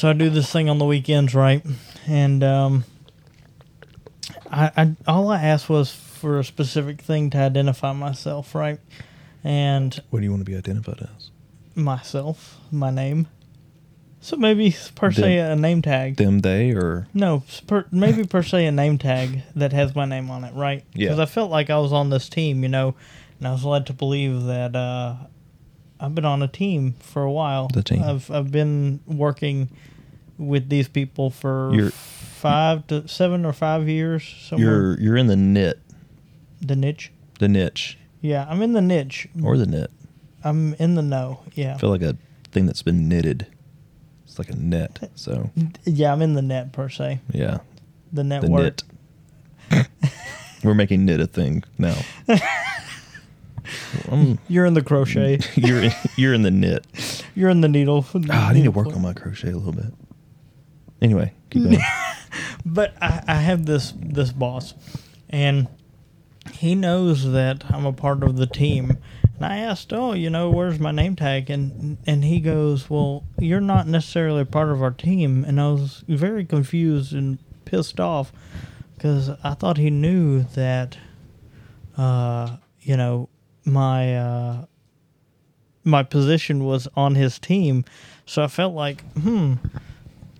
so 0.00 0.08
I 0.08 0.14
do 0.14 0.30
this 0.30 0.50
thing 0.50 0.70
on 0.70 0.78
the 0.78 0.86
weekends, 0.86 1.34
right? 1.34 1.62
And 2.06 2.42
um, 2.42 2.84
I, 4.50 4.70
I 4.74 4.96
all 5.06 5.28
I 5.28 5.42
asked 5.42 5.68
was 5.68 5.92
for 5.92 6.38
a 6.38 6.44
specific 6.44 7.02
thing 7.02 7.28
to 7.30 7.36
identify 7.38 7.92
myself, 7.92 8.54
right? 8.54 8.80
And 9.44 10.02
What 10.08 10.20
do 10.20 10.24
you 10.24 10.30
want 10.30 10.40
to 10.40 10.50
be 10.50 10.56
identified 10.56 11.02
as? 11.02 11.30
myself, 11.74 12.58
my 12.72 12.90
name. 12.90 13.26
So 14.22 14.38
maybe 14.38 14.74
per 14.94 15.12
se 15.12 15.36
a 15.36 15.54
name 15.54 15.82
tag. 15.82 16.16
Them, 16.16 16.38
they, 16.38 16.70
or 16.70 17.06
No, 17.12 17.42
per, 17.66 17.84
maybe 17.92 18.24
per 18.24 18.42
se 18.42 18.64
a 18.64 18.72
name 18.72 18.96
tag 18.96 19.42
that 19.54 19.74
has 19.74 19.94
my 19.94 20.06
name 20.06 20.30
on 20.30 20.44
it, 20.44 20.54
right? 20.54 20.82
Yeah. 20.94 21.08
Because 21.08 21.18
I 21.18 21.26
felt 21.26 21.50
like 21.50 21.68
I 21.68 21.78
was 21.78 21.92
on 21.92 22.08
this 22.08 22.30
team, 22.30 22.62
you 22.62 22.70
know, 22.70 22.94
and 23.38 23.46
I 23.48 23.52
was 23.52 23.66
led 23.66 23.86
to 23.88 23.92
believe 23.92 24.44
that 24.44 24.74
uh, 24.74 25.16
I've 26.00 26.14
been 26.14 26.24
on 26.24 26.42
a 26.42 26.48
team 26.48 26.94
for 27.00 27.22
a 27.22 27.30
while. 27.32 27.68
The 27.68 27.82
team. 27.82 28.02
I've 28.02 28.30
I've 28.30 28.50
been 28.50 29.00
working 29.06 29.68
with 30.38 30.68
these 30.70 30.88
people 30.88 31.30
for 31.30 31.70
You're- 31.74 31.90
five 31.90 32.86
to 32.86 33.06
seven 33.06 33.44
or 33.44 33.52
five 33.52 33.88
years. 33.88 34.24
Somewhere. 34.48 34.66
you're 34.70 35.00
you're 35.00 35.16
in 35.16 35.26
the 35.26 35.36
knit, 35.36 35.78
the 36.62 36.74
niche. 36.76 37.12
the 37.38 37.48
niche, 37.48 37.98
Yeah, 38.22 38.46
I'm 38.48 38.62
in 38.62 38.72
the 38.72 38.80
niche. 38.80 39.28
or 39.42 39.56
the 39.58 39.66
knit. 39.66 39.90
I'm 40.42 40.72
in 40.74 40.94
the 40.94 41.02
know. 41.02 41.40
Yeah. 41.54 41.74
I 41.74 41.78
feel 41.78 41.90
like 41.90 42.00
a 42.02 42.16
thing 42.50 42.64
that's 42.66 42.82
been 42.82 43.08
knitted. 43.08 43.46
It's 44.24 44.38
like 44.38 44.48
a 44.48 44.56
net. 44.56 45.10
So 45.16 45.50
Yeah, 45.84 46.12
I'm 46.14 46.22
in 46.22 46.32
the 46.34 46.40
net 46.42 46.72
per 46.72 46.88
se. 46.88 47.20
yeah, 47.32 47.58
The 48.12 48.22
the 48.22 48.48
knit. 48.48 48.82
We're 50.64 50.74
making 50.74 51.04
knit 51.04 51.20
a 51.20 51.26
thing 51.26 51.64
now. 51.78 51.96
I'm, 54.10 54.38
You're 54.48 54.66
in 54.66 54.74
the 54.74 54.82
crochet. 54.82 55.40
you're 55.54 55.82
in, 55.82 55.92
you're 56.16 56.34
in 56.34 56.42
the 56.42 56.50
knit. 56.50 56.86
You're 57.34 57.50
in 57.50 57.60
the 57.60 57.68
needle. 57.68 58.06
Ah, 58.30 58.48
I 58.48 58.52
need 58.52 58.64
to 58.64 58.70
work 58.70 58.88
on 58.88 59.02
my 59.02 59.12
crochet 59.12 59.50
a 59.50 59.56
little 59.56 59.72
bit. 59.72 59.92
Anyway, 61.00 61.32
keep 61.50 61.64
going. 61.64 61.78
But 62.64 62.94
I, 63.00 63.22
I 63.26 63.34
have 63.36 63.66
this 63.66 63.92
this 63.96 64.32
boss, 64.32 64.74
and 65.30 65.66
he 66.52 66.74
knows 66.74 67.32
that 67.32 67.64
I'm 67.70 67.86
a 67.86 67.92
part 67.92 68.22
of 68.22 68.36
the 68.36 68.46
team. 68.46 68.98
And 69.36 69.46
I 69.46 69.58
asked, 69.58 69.92
"Oh, 69.92 70.12
you 70.12 70.30
know, 70.30 70.50
where's 70.50 70.78
my 70.78 70.92
name 70.92 71.16
tag?" 71.16 71.48
And 71.48 71.96
and 72.06 72.22
he 72.22 72.38
goes, 72.38 72.90
"Well, 72.90 73.24
you're 73.38 73.60
not 73.60 73.88
necessarily 73.88 74.42
a 74.42 74.46
part 74.46 74.68
of 74.68 74.82
our 74.82 74.90
team." 74.90 75.44
And 75.44 75.60
I 75.60 75.72
was 75.72 76.04
very 76.06 76.44
confused 76.44 77.14
and 77.14 77.38
pissed 77.64 77.98
off 77.98 78.32
because 78.94 79.30
I 79.42 79.54
thought 79.54 79.78
he 79.78 79.88
knew 79.88 80.42
that, 80.54 80.98
uh, 81.96 82.56
you 82.82 82.98
know, 82.98 83.30
my 83.64 84.16
uh, 84.16 84.64
my 85.84 86.02
position 86.02 86.64
was 86.64 86.88
on 86.96 87.14
his 87.14 87.38
team. 87.38 87.84
So 88.26 88.42
I 88.44 88.46
felt 88.48 88.74
like, 88.74 89.02
hmm, 89.14 89.54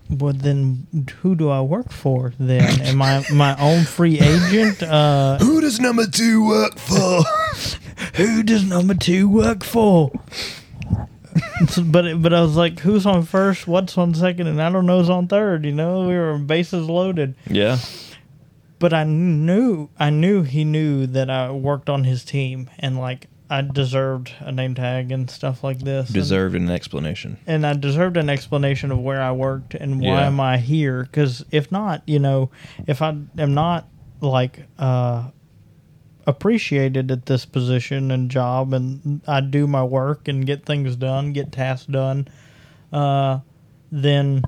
well 0.09 0.33
then 0.33 0.87
who 1.21 1.35
do 1.35 1.49
I 1.49 1.61
work 1.61 1.91
for 1.91 2.33
then? 2.39 2.81
Am 2.81 3.01
I 3.01 3.23
my 3.33 3.55
own 3.59 3.83
free 3.83 4.19
agent? 4.19 4.81
Uh, 4.83 5.37
Who 5.39 5.61
does 5.61 5.79
number 5.79 6.05
two 6.05 6.45
work 6.47 6.77
for? 6.77 7.21
who 8.15 8.43
does 8.43 8.63
number 8.63 8.93
two 8.93 9.27
work 9.29 9.63
for? 9.63 10.11
But 11.85 12.21
but 12.21 12.33
I 12.33 12.41
was 12.41 12.55
like, 12.57 12.79
who's 12.79 13.05
on 13.05 13.23
first? 13.23 13.67
What's 13.67 13.97
on 13.97 14.13
second? 14.13 14.47
And 14.47 14.61
I 14.61 14.69
don't 14.71 14.85
know 14.85 14.99
who's 14.99 15.09
on 15.09 15.27
third. 15.27 15.63
You 15.63 15.71
know, 15.71 16.07
we 16.07 16.15
were 16.15 16.37
bases 16.37 16.87
loaded. 16.89 17.35
yeah, 17.47 17.77
But 18.81 18.93
I 18.93 19.03
knew 19.05 19.89
I 19.97 20.09
knew 20.09 20.41
he 20.43 20.63
knew 20.65 21.05
that 21.07 21.29
I 21.29 21.51
worked 21.51 21.89
on 21.89 22.03
his 22.03 22.25
team 22.25 22.69
and 22.79 22.97
like 22.99 23.27
I 23.49 23.61
deserved 23.61 24.33
a 24.39 24.51
name 24.51 24.75
tag 24.75 25.11
and 25.11 25.29
stuff 25.29 25.63
like 25.63 25.79
this. 25.79 26.07
And- 26.07 26.15
deserved 26.15 26.55
an 26.55 26.69
explanation. 26.69 27.37
and 27.45 27.65
I 27.65 27.73
deserved 27.73 28.17
an 28.17 28.29
explanation 28.29 28.91
of 28.91 28.99
where 28.99 29.21
I 29.21 29.31
worked 29.33 29.73
and 29.75 29.99
why 30.01 30.07
Yeah. 30.21 30.27
am 30.27 30.39
I 30.39 30.57
here. 30.57 31.03
Because 31.03 31.45
if 31.51 31.71
not, 31.71 32.01
you 32.07 32.17
know, 32.19 32.49
if 32.87 33.01
I 33.01 33.09
am 33.37 33.53
not 33.53 33.87
like 34.21 34.65
uh, 34.79 35.29
appreciated 36.27 37.11
at 37.11 37.25
this 37.25 37.45
position 37.45 38.09
and 38.11 38.31
job, 38.31 38.73
and 38.73 39.21
I 39.27 39.41
do 39.41 39.67
my 39.67 39.83
work 39.83 40.27
and 40.27 40.45
get 40.45 40.65
things 40.65 40.95
done, 40.95 41.33
get 41.33 41.51
tasks 41.51 41.87
done, 41.87 42.27
uh, 42.93 43.39
then 43.91 44.43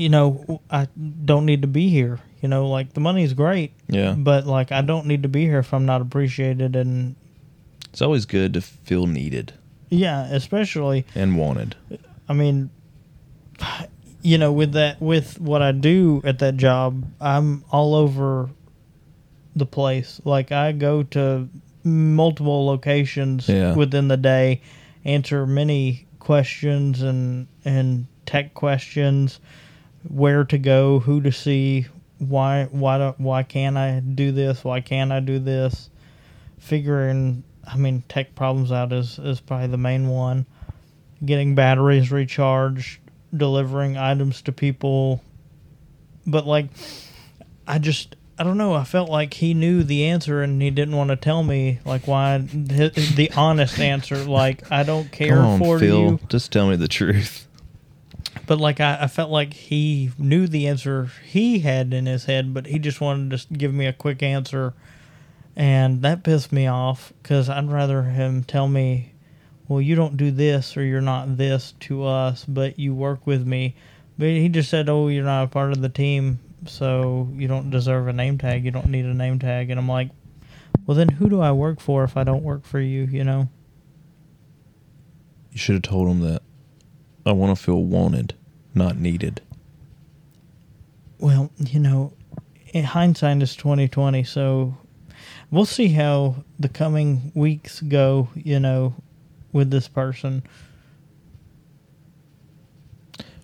you 0.00 0.08
know 0.08 0.60
I 0.70 0.88
don't 1.24 1.44
need 1.44 1.62
to 1.62 1.68
be 1.68 1.88
here. 1.90 2.18
You 2.40 2.48
know, 2.48 2.68
like 2.68 2.94
the 2.94 3.00
money's 3.00 3.34
great, 3.34 3.72
Yeah, 3.88 4.14
but 4.16 4.46
like 4.46 4.72
I 4.72 4.80
don't 4.80 5.06
need 5.06 5.22
to 5.24 5.28
be 5.28 5.42
here 5.42 5.58
if 5.58 5.74
I'm 5.74 5.84
not 5.84 6.00
appreciated. 6.00 6.74
And 6.74 7.14
it's 7.90 8.00
always 8.00 8.24
good 8.24 8.54
to 8.54 8.60
feel 8.62 9.06
needed 9.06 9.52
yeah, 9.90 10.26
especially 10.32 11.04
and 11.16 11.36
wanted. 11.36 11.74
I 12.28 12.32
mean, 12.32 12.70
you 14.22 14.38
know, 14.38 14.52
with 14.52 14.72
that, 14.72 15.02
with 15.02 15.38
what 15.40 15.62
I 15.62 15.72
do 15.72 16.22
at 16.24 16.38
that 16.38 16.56
job, 16.56 17.04
I'm 17.20 17.64
all 17.70 17.94
over 17.96 18.48
the 19.56 19.66
place. 19.66 20.20
Like 20.24 20.52
I 20.52 20.72
go 20.72 21.02
to 21.02 21.48
multiple 21.84 22.64
locations 22.66 23.48
Yeah. 23.48 23.74
within 23.74 24.08
the 24.08 24.16
day, 24.16 24.62
answer 25.04 25.46
many 25.46 26.06
questions 26.20 27.02
and 27.02 27.48
and 27.64 28.06
tech 28.26 28.54
questions, 28.54 29.40
where 30.08 30.44
to 30.44 30.58
go, 30.58 31.00
who 31.00 31.20
to 31.22 31.32
see, 31.32 31.86
why 32.18 32.68
why 32.70 32.98
don't 32.98 33.18
why 33.20 33.42
can't 33.42 33.76
I 33.76 34.00
do 34.00 34.32
this? 34.32 34.64
Why 34.64 34.80
can't 34.80 35.12
I 35.12 35.20
do 35.20 35.38
this? 35.38 35.90
Figuring, 36.58 37.42
I 37.66 37.76
mean, 37.76 38.02
tech 38.08 38.34
problems 38.34 38.72
out 38.72 38.92
is 38.92 39.18
is 39.18 39.40
probably 39.40 39.68
the 39.68 39.78
main 39.78 40.08
one 40.08 40.46
getting 41.24 41.54
batteries 41.54 42.10
recharged, 42.10 43.00
delivering 43.34 43.96
items 43.96 44.42
to 44.42 44.52
people. 44.52 45.22
But 46.26 46.46
like, 46.46 46.66
I 47.66 47.78
just 47.78 48.16
I 48.38 48.42
don't 48.42 48.56
know. 48.56 48.74
I 48.74 48.84
felt 48.84 49.10
like 49.10 49.34
he 49.34 49.52
knew 49.52 49.82
the 49.82 50.06
answer 50.06 50.42
and 50.42 50.62
he 50.62 50.70
didn't 50.70 50.96
want 50.96 51.10
to 51.10 51.16
tell 51.16 51.42
me 51.42 51.78
like 51.84 52.06
why 52.06 52.38
the, 52.38 53.30
honest 53.36 53.78
answer. 53.78 54.16
Like 54.16 54.70
I 54.72 54.82
don't 54.82 55.10
care 55.12 55.38
on, 55.38 55.58
for 55.58 55.78
Phil. 55.78 56.00
you, 56.00 56.20
Just 56.28 56.52
tell 56.52 56.68
me 56.68 56.76
the 56.76 56.88
truth. 56.88 57.46
But 58.50 58.58
like 58.58 58.80
I, 58.80 59.02
I 59.02 59.06
felt 59.06 59.30
like 59.30 59.54
he 59.54 60.10
knew 60.18 60.48
the 60.48 60.66
answer 60.66 61.08
he 61.24 61.60
had 61.60 61.94
in 61.94 62.06
his 62.06 62.24
head, 62.24 62.52
but 62.52 62.66
he 62.66 62.80
just 62.80 63.00
wanted 63.00 63.38
to 63.38 63.54
give 63.54 63.72
me 63.72 63.86
a 63.86 63.92
quick 63.92 64.24
answer, 64.24 64.74
and 65.54 66.02
that 66.02 66.24
pissed 66.24 66.50
me 66.50 66.66
off 66.66 67.12
because 67.22 67.48
I'd 67.48 67.70
rather 67.70 68.02
him 68.02 68.42
tell 68.42 68.66
me, 68.66 69.12
"Well, 69.68 69.80
you 69.80 69.94
don't 69.94 70.16
do 70.16 70.32
this 70.32 70.76
or 70.76 70.82
you're 70.82 71.00
not 71.00 71.36
this 71.36 71.74
to 71.82 72.04
us, 72.04 72.44
but 72.44 72.76
you 72.76 72.92
work 72.92 73.24
with 73.24 73.46
me." 73.46 73.76
But 74.18 74.30
he 74.30 74.48
just 74.48 74.68
said, 74.68 74.88
"Oh, 74.88 75.06
you're 75.06 75.22
not 75.22 75.44
a 75.44 75.46
part 75.46 75.70
of 75.70 75.80
the 75.80 75.88
team, 75.88 76.40
so 76.66 77.28
you 77.36 77.46
don't 77.46 77.70
deserve 77.70 78.08
a 78.08 78.12
name 78.12 78.36
tag. 78.36 78.64
You 78.64 78.72
don't 78.72 78.88
need 78.88 79.04
a 79.04 79.14
name 79.14 79.38
tag." 79.38 79.70
And 79.70 79.78
I'm 79.78 79.88
like, 79.88 80.10
"Well, 80.86 80.96
then 80.96 81.08
who 81.10 81.28
do 81.28 81.40
I 81.40 81.52
work 81.52 81.78
for 81.78 82.02
if 82.02 82.16
I 82.16 82.24
don't 82.24 82.42
work 82.42 82.64
for 82.64 82.80
you?" 82.80 83.04
You 83.04 83.22
know. 83.22 83.48
You 85.52 85.58
should 85.58 85.76
have 85.76 85.82
told 85.82 86.08
him 86.08 86.18
that. 86.22 86.42
I 87.26 87.32
want 87.32 87.56
to 87.56 87.62
feel 87.62 87.84
wanted, 87.84 88.34
not 88.74 88.96
needed. 88.96 89.40
Well, 91.18 91.50
you 91.58 91.80
know, 91.80 92.12
hindsight 92.74 93.42
is 93.42 93.54
twenty 93.54 93.88
twenty, 93.88 94.24
so 94.24 94.76
we'll 95.50 95.66
see 95.66 95.88
how 95.88 96.36
the 96.58 96.68
coming 96.68 97.32
weeks 97.34 97.80
go. 97.80 98.28
You 98.34 98.60
know, 98.60 98.94
with 99.52 99.70
this 99.70 99.88
person. 99.88 100.42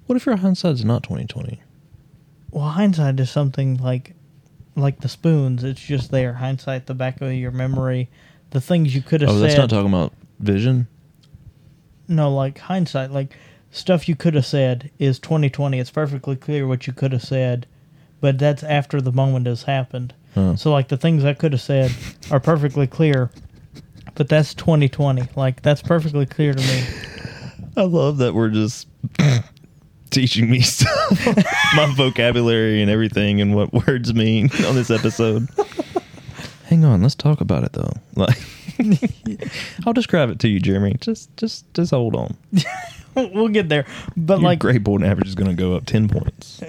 What 0.07 0.17
if 0.17 0.25
your 0.25 0.37
hindsight's 0.37 0.85
not 0.85 1.03
twenty 1.03 1.27
twenty? 1.27 1.61
Well, 2.51 2.69
hindsight 2.69 3.19
is 3.21 3.31
something 3.31 3.77
like 3.77 4.15
like 4.77 5.01
the 5.01 5.09
spoons. 5.09 5.65
It's 5.65 5.81
just 5.81 6.11
there. 6.11 6.35
Hindsight, 6.35 6.87
the 6.87 6.95
back 6.95 7.21
of 7.21 7.33
your 7.33 7.51
memory, 7.51 8.09
the 8.51 8.61
things 8.61 8.95
you 8.95 9.03
could 9.03 9.23
oh, 9.23 9.27
have 9.27 9.35
said. 9.35 9.37
Oh, 9.37 9.41
said. 9.41 9.49
that's 9.49 9.73
not 9.73 9.77
talking 9.77 9.93
about 9.93 10.13
vision. 10.39 10.87
no, 12.09 12.33
like 12.35 12.59
hindsight, 12.59 13.11
like 13.11 13.37
stuff 13.71 14.09
you 14.09 14.17
could 14.17 14.35
have 14.35 14.47
said 14.47 14.91
is 14.99 15.19
twenty 15.19 15.51
twenty. 15.51 15.79
It's 15.79 15.91
perfectly 15.91 16.37
clear 16.37 16.67
what 16.67 16.87
you 16.87 16.93
could 16.93 17.13
have 17.13 17.23
said, 17.23 17.67
but 18.21 18.39
that's 18.39 18.63
after 18.63 19.01
the 19.01 19.13
moment 19.13 19.47
has 19.47 19.65
happened. 19.65 20.15
So 20.57 20.71
like 20.71 20.89
the 20.89 20.99
things 20.99 21.25
I 21.25 21.33
could 21.33 21.53
have 21.55 21.63
said 21.63 21.91
are 22.31 22.41
perfectly 22.41 22.87
clear, 22.87 23.31
but 24.17 24.29
that's 24.29 24.53
2020. 24.53 25.23
Like 25.35 25.63
that's 25.63 25.81
perfectly 25.81 26.27
clear 26.27 26.53
to 26.53 26.61
me. 26.61 26.85
I 27.77 27.85
love 27.85 28.19
that 28.19 28.35
we're 28.35 28.51
just 28.51 28.87
teaching 30.11 30.51
me 30.51 30.61
stuff, 30.61 31.27
my 31.75 31.91
vocabulary 31.97 32.83
and 32.83 32.91
everything, 32.91 33.41
and 33.41 33.55
what 33.55 33.73
words 33.73 34.13
mean 34.13 34.51
on 34.67 34.75
this 34.75 34.91
episode. 34.91 35.49
Hang 36.65 36.85
on, 36.85 37.01
let's 37.01 37.15
talk 37.15 37.41
about 37.41 37.65
it 37.65 37.73
though. 37.73 37.93
Like, 38.15 38.39
I'll 39.87 39.95
describe 39.95 40.29
it 40.29 40.39
to 40.41 40.49
you, 40.49 40.61
Jeremy. 40.61 40.97
Just, 41.01 41.35
just, 41.39 41.73
just 41.73 41.93
hold 41.93 42.15
on. 42.15 42.37
we'll 43.35 43.49
get 43.49 43.69
there. 43.69 43.87
But 44.17 44.41
Your 44.41 44.49
like 44.49 44.59
grade 44.59 44.85
point 44.85 45.05
average 45.05 45.29
is 45.29 45.35
going 45.35 45.51
to 45.51 45.57
go 45.57 45.75
up 45.75 45.87
ten 45.87 46.09
points. 46.09 46.61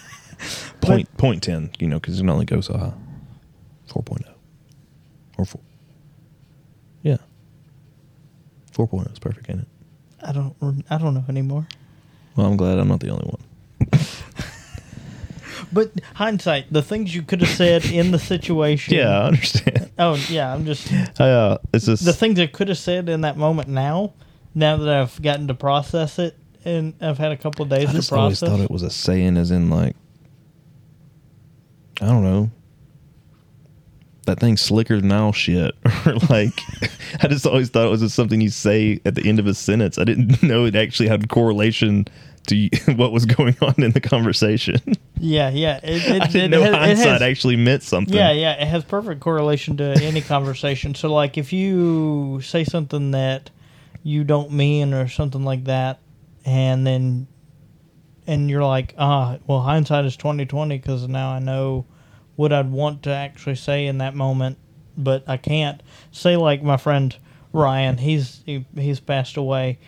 point, 0.80 1.16
point 1.16 1.42
ten. 1.42 1.70
You 1.78 1.88
know, 1.88 1.98
because 1.98 2.18
it 2.18 2.22
can 2.22 2.30
only 2.30 2.44
go 2.44 2.60
so 2.60 2.76
high. 2.76 2.92
Four 3.86 4.04
oh. 4.10 4.16
or 5.38 5.44
four. 5.44 5.60
Yeah, 7.02 7.16
four 8.72 8.88
oh 8.92 9.00
is 9.00 9.18
perfect, 9.18 9.48
ain't 9.48 9.60
it? 9.60 9.68
I 10.22 10.32
don't 10.32 10.54
I 10.90 10.98
don't 10.98 11.14
know 11.14 11.24
anymore. 11.28 11.66
Well, 12.36 12.46
I'm 12.46 12.56
glad 12.56 12.78
I'm 12.78 12.88
not 12.88 13.00
the 13.00 13.10
only 13.10 13.26
one. 13.26 13.90
But 15.72 15.92
hindsight, 16.14 16.72
the 16.72 16.82
things 16.82 17.14
you 17.14 17.22
could 17.22 17.40
have 17.40 17.50
said 17.50 17.84
in 17.84 18.10
the 18.10 18.18
situation. 18.18 18.94
Yeah, 18.94 19.20
I 19.20 19.26
understand. 19.26 19.90
Oh 19.98 20.14
yeah, 20.28 20.52
I'm 20.52 20.64
just 20.64 20.90
Uh, 21.20 21.58
it's 21.72 21.86
just 21.86 22.04
the 22.04 22.12
things 22.12 22.38
I 22.38 22.46
could 22.46 22.68
have 22.68 22.78
said 22.78 23.08
in 23.08 23.22
that 23.22 23.36
moment 23.36 23.68
now. 23.68 24.14
Now 24.58 24.76
that 24.76 24.88
I've 24.88 25.22
gotten 25.22 25.46
to 25.48 25.54
process 25.54 26.18
it 26.18 26.36
and 26.64 26.92
I've 27.00 27.16
had 27.18 27.30
a 27.30 27.36
couple 27.36 27.62
of 27.62 27.68
days 27.68 27.88
I 27.88 27.92
to 27.92 27.98
just 27.98 28.12
always 28.12 28.40
process. 28.40 28.48
thought 28.58 28.64
it 28.64 28.70
was 28.72 28.82
a 28.82 28.90
saying, 28.90 29.36
as 29.36 29.52
in 29.52 29.70
like, 29.70 29.94
I 32.00 32.06
don't 32.06 32.24
know, 32.24 32.50
that 34.26 34.40
thing's 34.40 34.60
slicker 34.60 35.00
than 35.00 35.10
all 35.12 35.32
shit, 35.32 35.74
or 36.06 36.14
like, 36.28 36.52
I 37.22 37.28
just 37.28 37.46
always 37.46 37.70
thought 37.70 37.86
it 37.86 37.90
was 37.90 38.00
just 38.00 38.16
something 38.16 38.40
you 38.40 38.50
say 38.50 39.00
at 39.04 39.14
the 39.14 39.28
end 39.28 39.38
of 39.38 39.46
a 39.46 39.54
sentence. 39.54 39.96
I 39.96 40.02
didn't 40.04 40.42
know 40.42 40.64
it 40.64 40.74
actually 40.74 41.08
had 41.08 41.28
correlation 41.28 42.06
to 42.48 42.68
what 42.96 43.12
was 43.12 43.26
going 43.26 43.56
on 43.62 43.74
in 43.78 43.92
the 43.92 44.00
conversation. 44.00 44.80
yeah, 45.18 45.50
yeah. 45.50 45.78
It, 45.84 46.02
it, 46.16 46.22
I 46.22 46.26
didn't 46.26 46.52
it 46.52 46.56
know 46.56 46.62
has- 46.62 46.72
it 46.74 46.78
hindsight 46.78 47.06
has- 47.08 47.22
actually 47.22 47.56
meant 47.56 47.84
something. 47.84 48.14
Yeah, 48.16 48.32
yeah, 48.32 48.60
it 48.60 48.66
has 48.66 48.82
perfect 48.84 49.20
correlation 49.20 49.76
to 49.76 49.84
any 50.02 50.20
conversation. 50.20 50.94
So, 50.96 51.12
like, 51.12 51.38
if 51.38 51.52
you 51.52 52.40
say 52.42 52.64
something 52.64 53.12
that 53.12 53.50
you 54.02 54.24
don't 54.24 54.52
mean 54.52 54.94
or 54.94 55.08
something 55.08 55.44
like 55.44 55.64
that, 55.64 55.98
and 56.44 56.86
then 56.86 57.26
and 58.26 58.50
you're 58.50 58.64
like, 58.64 58.94
ah, 58.98 59.38
well, 59.46 59.60
hindsight 59.60 60.04
is 60.04 60.16
twenty 60.16 60.46
twenty 60.46 60.76
because 60.78 61.06
now 61.08 61.30
I 61.30 61.38
know 61.38 61.86
what 62.36 62.52
I'd 62.52 62.70
want 62.70 63.02
to 63.04 63.10
actually 63.10 63.56
say 63.56 63.86
in 63.86 63.98
that 63.98 64.14
moment, 64.14 64.58
but 64.96 65.24
I 65.26 65.36
can't 65.36 65.82
say 66.12 66.36
like 66.36 66.62
my 66.62 66.76
friend 66.76 67.16
Ryan. 67.52 67.96
He's 67.98 68.42
he, 68.46 68.64
he's 68.76 69.00
passed 69.00 69.36
away, 69.36 69.78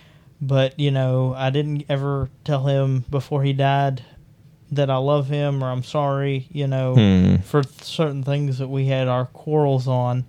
but 0.40 0.78
you 0.80 0.90
know 0.90 1.34
I 1.36 1.50
didn't 1.50 1.84
ever 1.88 2.30
tell 2.44 2.66
him 2.66 3.04
before 3.10 3.42
he 3.42 3.52
died 3.52 4.02
that 4.72 4.88
I 4.88 4.96
love 4.96 5.28
him 5.28 5.62
or 5.64 5.70
I'm 5.70 5.82
sorry. 5.84 6.48
You 6.50 6.66
know 6.66 6.94
Hmm. 6.94 7.36
for 7.42 7.62
certain 7.82 8.22
things 8.22 8.58
that 8.58 8.68
we 8.68 8.86
had 8.86 9.06
our 9.08 9.26
quarrels 9.26 9.86
on, 9.86 10.24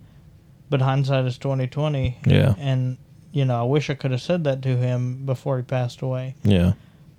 but 0.70 0.82
hindsight 0.82 1.26
is 1.26 1.38
twenty 1.38 1.68
twenty. 1.68 2.18
Yeah. 2.26 2.56
and 2.60 2.98
you 3.32 3.46
know 3.46 3.60
I 3.60 3.64
wish 3.64 3.90
I 3.90 3.94
could 3.96 4.12
have 4.12 4.22
said 4.22 4.44
that 4.46 4.62
to 4.64 4.76
him 4.78 5.26
before 5.26 5.58
he 5.58 5.64
passed 5.64 6.02
away, 6.02 6.36
Yeah. 6.44 6.74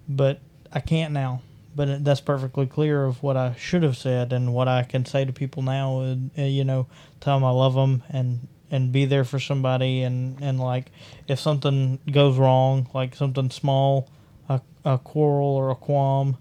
but 0.08 0.40
I 0.72 0.80
can't 0.80 1.12
now. 1.12 1.42
But 1.74 2.04
that's 2.04 2.20
perfectly 2.20 2.66
clear 2.66 3.04
of 3.06 3.22
what 3.22 3.38
I 3.38 3.54
should 3.54 3.82
have 3.82 3.96
said 3.96 4.34
and 4.34 4.52
what 4.52 4.68
I 4.68 4.82
can 4.82 5.06
say 5.06 5.24
to 5.24 5.32
people 5.32 5.62
now. 5.62 6.00
And, 6.00 6.30
uh, 6.38 6.42
you 6.42 6.64
know, 6.64 6.86
tell 7.20 7.34
them 7.36 7.44
I 7.44 7.50
love 7.50 7.72
them 7.74 8.02
and 8.10 8.46
and 8.70 8.92
be 8.92 9.06
there 9.06 9.24
for 9.24 9.38
somebody. 9.40 10.02
And 10.02 10.38
and 10.42 10.60
like 10.60 10.92
if 11.28 11.40
something 11.40 11.98
goes 12.10 12.36
wrong, 12.36 12.88
like 12.92 13.14
something 13.14 13.48
small, 13.48 14.10
a, 14.50 14.60
a 14.84 14.98
quarrel 14.98 15.48
or 15.48 15.70
a 15.70 15.74
qualm, 15.74 16.36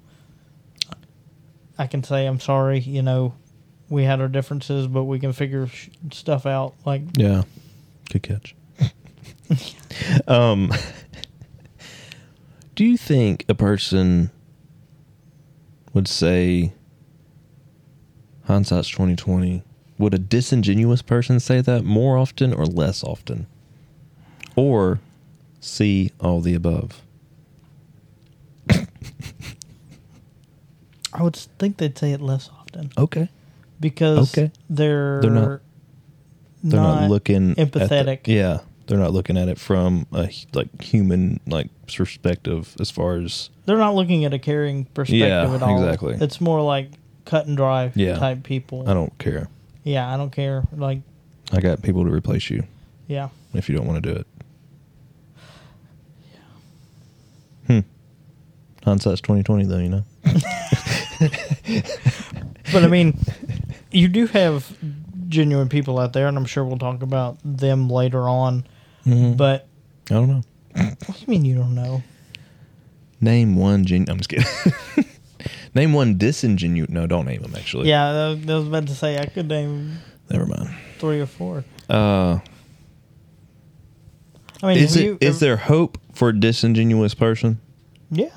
I 1.78 1.88
can 1.88 2.04
say 2.04 2.26
I'm 2.26 2.40
sorry. 2.42 2.80
You 2.80 3.02
know, 3.02 3.34
we 3.90 4.04
had 4.04 4.20
our 4.20 4.28
differences, 4.28 4.88
but 4.88 5.06
we 5.06 5.18
can 5.20 5.32
figure 5.34 5.68
sh- 5.68 5.90
stuff 6.12 6.46
out. 6.46 6.74
Like 6.86 7.04
Yeah. 7.16 7.44
Good 8.12 8.24
catch. 8.24 8.54
um 10.28 10.72
Do 12.76 12.86
you 12.86 12.98
think 12.98 13.46
a 13.50 13.56
person 13.56 14.32
would 15.94 16.08
say 16.08 16.74
hindsight's 18.46 18.88
twenty 18.90 19.16
twenty? 19.16 19.64
Would 19.98 20.14
a 20.14 20.20
disingenuous 20.20 21.02
person 21.02 21.40
say 21.40 21.62
that 21.62 21.84
more 21.84 22.18
often 22.18 22.54
or 22.54 22.66
less 22.66 23.04
often? 23.04 23.46
Or 24.56 25.00
see 25.60 26.12
all 26.20 26.42
the 26.42 26.56
above? 26.56 27.02
I 31.14 31.24
would 31.24 31.36
think 31.36 31.78
they'd 31.78 31.98
say 31.98 32.14
it 32.14 32.22
less 32.22 32.50
often 32.58 32.92
Okay. 32.98 33.30
because 33.80 34.32
Okay. 34.38 34.52
they're 34.70 35.22
They're 35.22 35.32
not- 35.32 35.62
They're 36.64 36.80
not, 36.80 37.10
looking 37.10 37.52
at 37.60 37.72
the- 37.72 37.80
empathetic. 37.82 38.28
yeah. 38.28 38.60
They're 38.92 39.00
not 39.00 39.14
looking 39.14 39.38
at 39.38 39.48
it 39.48 39.58
from 39.58 40.06
a 40.12 40.30
like 40.54 40.82
human 40.82 41.40
like 41.48 41.70
perspective 41.88 42.76
as 42.78 42.92
far 42.92 43.16
as 43.16 43.50
they're 43.66 43.78
not 43.78 43.96
looking 43.96 44.26
at 44.26 44.34
a 44.34 44.38
caring 44.40 44.84
perspective 44.84 45.30
Yeah, 45.30 45.50
at 45.56 45.64
all. 45.64 45.82
exactly. 45.82 46.18
It's 46.20 46.42
more 46.42 46.62
like 46.62 46.90
cut 47.24 47.46
and 47.48 47.56
dry 47.56 47.94
Yeah. 47.96 48.18
type 48.18 48.44
people. 48.44 48.84
I 48.90 48.94
don't 48.94 49.18
care. 49.18 49.48
yeah, 49.86 50.14
I 50.14 50.18
don't 50.18 50.32
care. 50.32 50.66
Like, 50.76 51.00
I 51.54 51.62
got 51.62 51.82
people 51.82 52.04
to 52.04 52.12
replace 52.12 52.50
you 52.50 52.66
yeah, 53.08 53.30
if 53.54 53.70
you 53.70 53.78
don't 53.78 53.88
want 53.88 54.04
to 54.04 54.14
do 54.14 54.20
it. 54.20 54.28
Hmm. 57.68 57.80
Hindsight's 58.84 59.22
twenty 59.22 59.44
twenty 59.44 59.64
though, 59.64 59.78
you 59.78 59.88
know. 59.88 60.04
but 62.74 62.84
I 62.84 62.88
mean, 62.88 63.18
you 63.92 64.10
do 64.10 64.28
have 64.28 64.76
genuine 65.30 65.70
people 65.70 65.98
out 65.98 66.12
there, 66.12 66.28
and 66.28 66.36
I'm 66.38 66.44
sure 66.46 66.66
we'll 66.66 66.78
talk 66.78 67.02
about 67.02 67.38
them 67.46 67.90
later 67.90 68.28
on. 68.28 68.66
Mhm. 69.06 69.38
But 69.38 69.68
I 70.10 70.14
don't 70.16 70.28
know. 70.28 70.44
what 70.76 71.00
do 71.00 71.14
you 71.20 71.28
mean 71.28 71.46
you 71.46 71.56
don't 71.56 71.76
know? 71.76 72.04
Name 73.20 73.56
one 73.56 73.86
gen. 73.86 74.06
I'm 74.10 74.18
just 74.18 74.30
kidding. 74.30 75.06
name 75.76 75.94
one 75.94 76.18
disingenuous. 76.18 76.90
No, 76.90 77.06
don't 77.08 77.26
name 77.26 77.42
them. 77.42 77.54
Actually, 77.56 77.90
Yeah, 77.90 78.10
I 78.10 78.30
was- 78.54 78.68
about 78.68 78.88
to 78.88 78.96
say 78.96 79.18
I 79.18 79.26
could 79.26 79.48
name 79.48 79.98
Never 80.30 80.46
mind. 80.46 80.70
three 81.00 81.20
or 81.20 81.26
four. 81.26 81.64
Uh, 81.90 82.40
I 84.64 84.68
mean, 84.68 84.78
is 84.78 84.96
it 84.96 85.04
you 85.04 85.18
is 85.22 85.40
there 85.40 85.58
hope 85.58 85.98
for 86.14 86.30
a 86.30 86.40
disingenuous 86.40 87.14
person? 87.14 87.60
Yeah, 88.12 88.30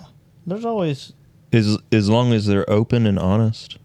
there's 0.46 0.64
always. 0.64 1.12
Is 1.52 1.78
as 1.92 2.08
long 2.08 2.32
as 2.32 2.46
they're 2.46 2.68
open 2.68 3.06
and 3.06 3.18
honest. 3.18 3.78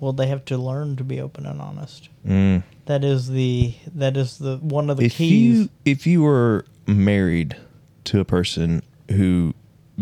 Well, 0.00 0.12
they 0.12 0.26
have 0.28 0.44
to 0.46 0.58
learn 0.58 0.96
to 0.96 1.04
be 1.04 1.20
open 1.20 1.46
and 1.46 1.60
honest. 1.60 2.08
Mm. 2.26 2.62
That 2.86 3.04
is 3.04 3.28
the 3.28 3.74
that 3.94 4.16
is 4.16 4.38
the 4.38 4.58
one 4.58 4.90
of 4.90 4.98
the 4.98 5.06
if 5.06 5.16
keys. 5.16 5.58
you 5.58 5.68
if 5.84 6.06
you 6.06 6.22
were 6.22 6.66
married 6.86 7.56
to 8.04 8.20
a 8.20 8.24
person 8.24 8.82
who 9.10 9.54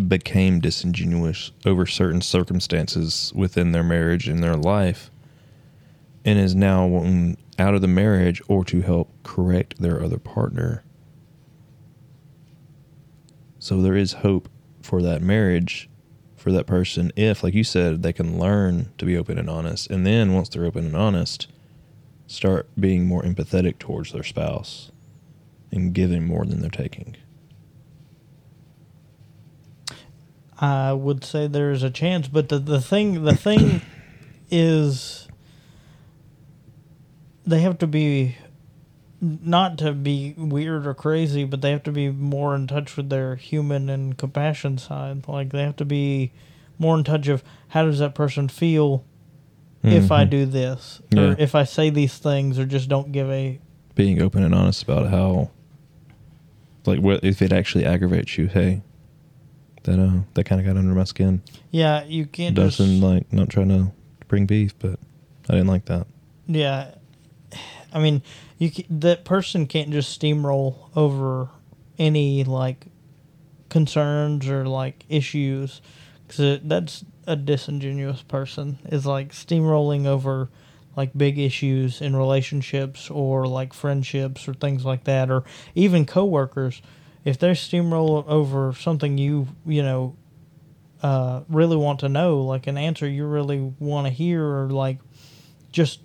became 0.09 0.59
disingenuous 0.59 1.53
over 1.65 1.87
certain 1.87 2.21
circumstances 2.21 3.33
within 3.35 3.73
their 3.73 3.83
marriage 3.85 4.27
and 4.27 4.43
their 4.43 4.57
life 4.57 5.11
and 6.25 6.39
is 6.39 6.55
now 6.55 6.87
wanting 6.87 7.37
out 7.59 7.75
of 7.75 7.83
the 7.83 7.89
marriage 7.89 8.41
or 8.49 8.65
to 8.65 8.81
help 8.81 9.11
correct 9.23 9.81
their 9.81 10.03
other 10.03 10.19
partner 10.19 10.83
so 13.59 13.83
there 13.83 13.97
is 13.97 14.15
hope 14.15 14.49
for 14.81 15.03
that 15.03 15.21
marriage 15.21 15.91
for 16.37 16.51
that 16.51 16.67
person 16.67 17.13
if 17.15 17.45
like 17.45 17.55
you 17.55 17.63
said 17.63 18.03
they 18.03 18.13
can 18.13 18.39
learn 18.39 18.91
to 18.97 19.05
be 19.05 19.17
open 19.17 19.39
and 19.39 19.51
honest 19.51 19.91
and 19.91 20.07
then 20.07 20.33
once 20.33 20.49
they're 20.49 20.65
open 20.65 20.87
and 20.87 20.97
honest 20.97 21.49
start 22.27 22.69
being 22.79 23.07
more 23.07 23.23
empathetic 23.23 23.79
towards 23.79 24.13
their 24.13 24.23
spouse 24.23 24.91
and 25.71 25.93
giving 25.95 26.27
more 26.27 26.45
than 26.45 26.61
they're 26.61 26.71
taking. 26.71 27.17
I 30.59 30.93
would 30.93 31.25
say 31.25 31.49
there's 31.49 31.83
a 31.83 31.91
chance, 31.91 32.29
but 32.29 32.49
the 32.49 32.59
the 32.59 32.81
thing 32.81 33.25
the 33.25 33.35
thing 33.35 33.83
is 34.51 35.27
they 37.45 37.61
have 37.61 37.79
to 37.79 37.87
be 37.87 38.37
not 39.21 39.79
to 39.79 39.93
be 39.93 40.35
weird 40.37 40.87
or 40.87 40.95
crazy, 40.95 41.45
but 41.45 41.63
they 41.63 41.71
have 41.71 41.83
to 41.85 41.93
be 41.93 42.11
more 42.11 42.55
in 42.55 42.67
touch 42.67 42.97
with 42.97 43.09
their 43.09 43.37
human 43.37 43.89
and 43.89 44.17
compassion 44.19 44.79
side. 44.79 45.27
Like 45.27 45.51
they 45.51 45.63
have 45.63 45.77
to 45.77 45.85
be 45.85 46.33
more 46.79 46.97
in 46.97 47.05
touch 47.05 47.29
of 47.29 47.43
how 47.69 47.85
does 47.85 48.01
that 48.01 48.15
person 48.15 48.49
feel 48.49 49.05
if 49.83 50.13
I 50.13 50.25
Mhm. 50.25 50.31
do 50.31 50.47
this 50.47 51.01
Yeah. 51.11 51.21
or 51.23 51.37
if 51.39 51.55
I 51.55 51.65
say 51.65 51.91
these 51.91 52.17
things 52.19 52.59
or 52.59 52.65
just 52.67 52.89
don't 52.89 53.11
give 53.13 53.29
a 53.31 53.59
Being 53.95 54.23
open 54.23 54.43
and 54.43 54.55
honest 54.55 54.83
about 54.83 55.11
how, 55.11 55.51
like, 56.87 57.01
what 57.01 57.23
if 57.25 57.43
it 57.43 57.53
actually 57.53 57.85
aggravates 57.85 58.39
you? 58.39 58.47
Hey, 58.47 58.83
that 59.83 59.99
uh, 59.99 60.21
that 60.35 60.45
kind 60.45 60.61
of 60.61 60.67
got 60.67 60.77
under 60.79 60.95
my 60.95 61.05
skin. 61.05 61.43
yeah 61.71 62.05
you 62.05 62.27
can't 62.27 62.55
Doesn't 62.55 62.87
just 62.87 63.03
like 63.03 63.33
not 63.33 63.49
trying 63.49 63.69
to 63.71 63.91
bring 64.29 64.47
beef, 64.47 64.75
but 64.79 64.99
I 65.49 65.55
didn't 65.55 65.67
like 65.69 65.85
that. 65.87 66.07
Yeah, 66.47 66.93
I 67.93 68.01
mean, 68.01 68.23
you 68.59 68.71
that 68.89 69.25
person 69.25 69.67
can't 69.67 69.91
just 69.91 70.19
steamroll 70.21 70.77
over 70.97 71.49
any 71.99 72.45
like 72.45 72.87
concerns 73.69 74.47
or 74.49 74.67
like 74.67 75.05
issues 75.09 75.81
because 76.33 76.61
that's 76.65 77.05
a 77.27 77.37
disingenuous 77.37 78.23
person 78.23 78.79
is 78.87 79.05
like 79.07 79.33
steamrolling 79.33 80.07
over 80.07 80.49
like 80.97 81.11
big 81.17 81.39
issues 81.39 82.01
in 82.01 82.17
relationships 82.17 83.11
or 83.11 83.47
like 83.47 83.73
friendships 83.73 84.49
or 84.49 84.55
things 84.55 84.85
like 84.85 85.05
that 85.05 85.31
or 85.31 85.45
even 85.75 86.05
coworkers 86.07 86.83
if 87.25 87.39
they 87.39 87.51
steamroll 87.51 88.27
over 88.27 88.73
something 88.73 89.19
you 89.19 89.47
you 89.67 89.83
know 89.83 90.17
uh, 91.03 91.43
really 91.49 91.77
want 91.77 92.01
to 92.01 92.09
know 92.09 92.41
like 92.41 92.67
an 92.67 92.79
answer 92.79 93.09
you 93.09 93.27
really 93.27 93.73
want 93.79 94.07
to 94.07 94.13
hear 94.13 94.45
or 94.45 94.71
like 94.71 94.99
just 95.71 96.01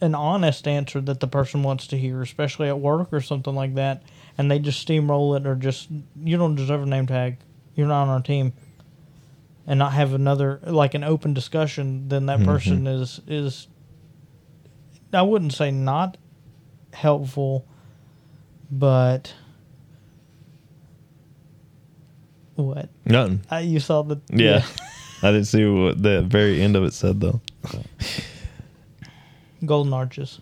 an 0.00 0.14
honest 0.14 0.66
answer 0.66 1.00
that 1.00 1.20
the 1.20 1.26
person 1.26 1.62
wants 1.62 1.86
to 1.88 1.98
hear, 1.98 2.22
especially 2.22 2.68
at 2.68 2.78
work 2.78 3.12
or 3.12 3.20
something 3.20 3.54
like 3.54 3.74
that, 3.74 4.02
and 4.38 4.50
they 4.50 4.58
just 4.58 4.86
steamroll 4.86 5.36
it 5.36 5.46
or 5.46 5.54
just 5.54 5.88
you 6.22 6.38
don't 6.38 6.54
deserve 6.54 6.82
a 6.82 6.86
name 6.86 7.06
tag. 7.06 7.36
You're 7.74 7.88
not 7.88 8.04
on 8.04 8.08
our 8.08 8.22
team, 8.22 8.54
and 9.66 9.78
not 9.78 9.92
have 9.92 10.14
another 10.14 10.60
like 10.64 10.94
an 10.94 11.04
open 11.04 11.34
discussion. 11.34 12.08
Then 12.08 12.26
that 12.26 12.40
Mhm. 12.40 12.44
person 12.46 12.86
is 12.86 13.20
is 13.26 13.68
I 15.12 15.22
wouldn't 15.22 15.52
say 15.52 15.70
not 15.70 16.16
helpful, 16.92 17.64
but 18.70 19.34
What? 22.56 22.90
Nothing. 23.06 23.40
I, 23.50 23.60
you 23.60 23.80
saw 23.80 24.02
the 24.02 24.18
Yeah. 24.32 24.64
I 25.22 25.32
didn't 25.32 25.46
see 25.46 25.64
what 25.66 26.02
the 26.02 26.22
very 26.22 26.60
end 26.62 26.76
of 26.76 26.84
it 26.84 26.92
said 26.94 27.20
though. 27.20 27.40
golden 29.64 29.92
arches. 29.92 30.40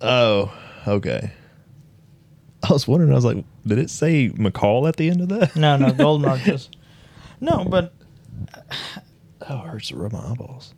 Oh, 0.00 0.52
okay. 0.86 1.30
I 2.68 2.72
was 2.72 2.88
wondering. 2.88 3.12
I 3.12 3.14
was 3.16 3.24
like, 3.24 3.44
did 3.66 3.78
it 3.78 3.90
say 3.90 4.30
McCall 4.30 4.88
at 4.88 4.96
the 4.96 5.10
end 5.10 5.20
of 5.20 5.28
that? 5.28 5.54
No, 5.56 5.76
no, 5.76 5.92
golden 5.92 6.28
arches. 6.30 6.70
No, 7.40 7.64
but 7.64 7.92
Oh, 9.46 9.58
it 9.58 9.66
hurts 9.66 9.88
to 9.88 9.96
rub 9.96 10.12
my 10.12 10.20
eyeballs. 10.30 10.72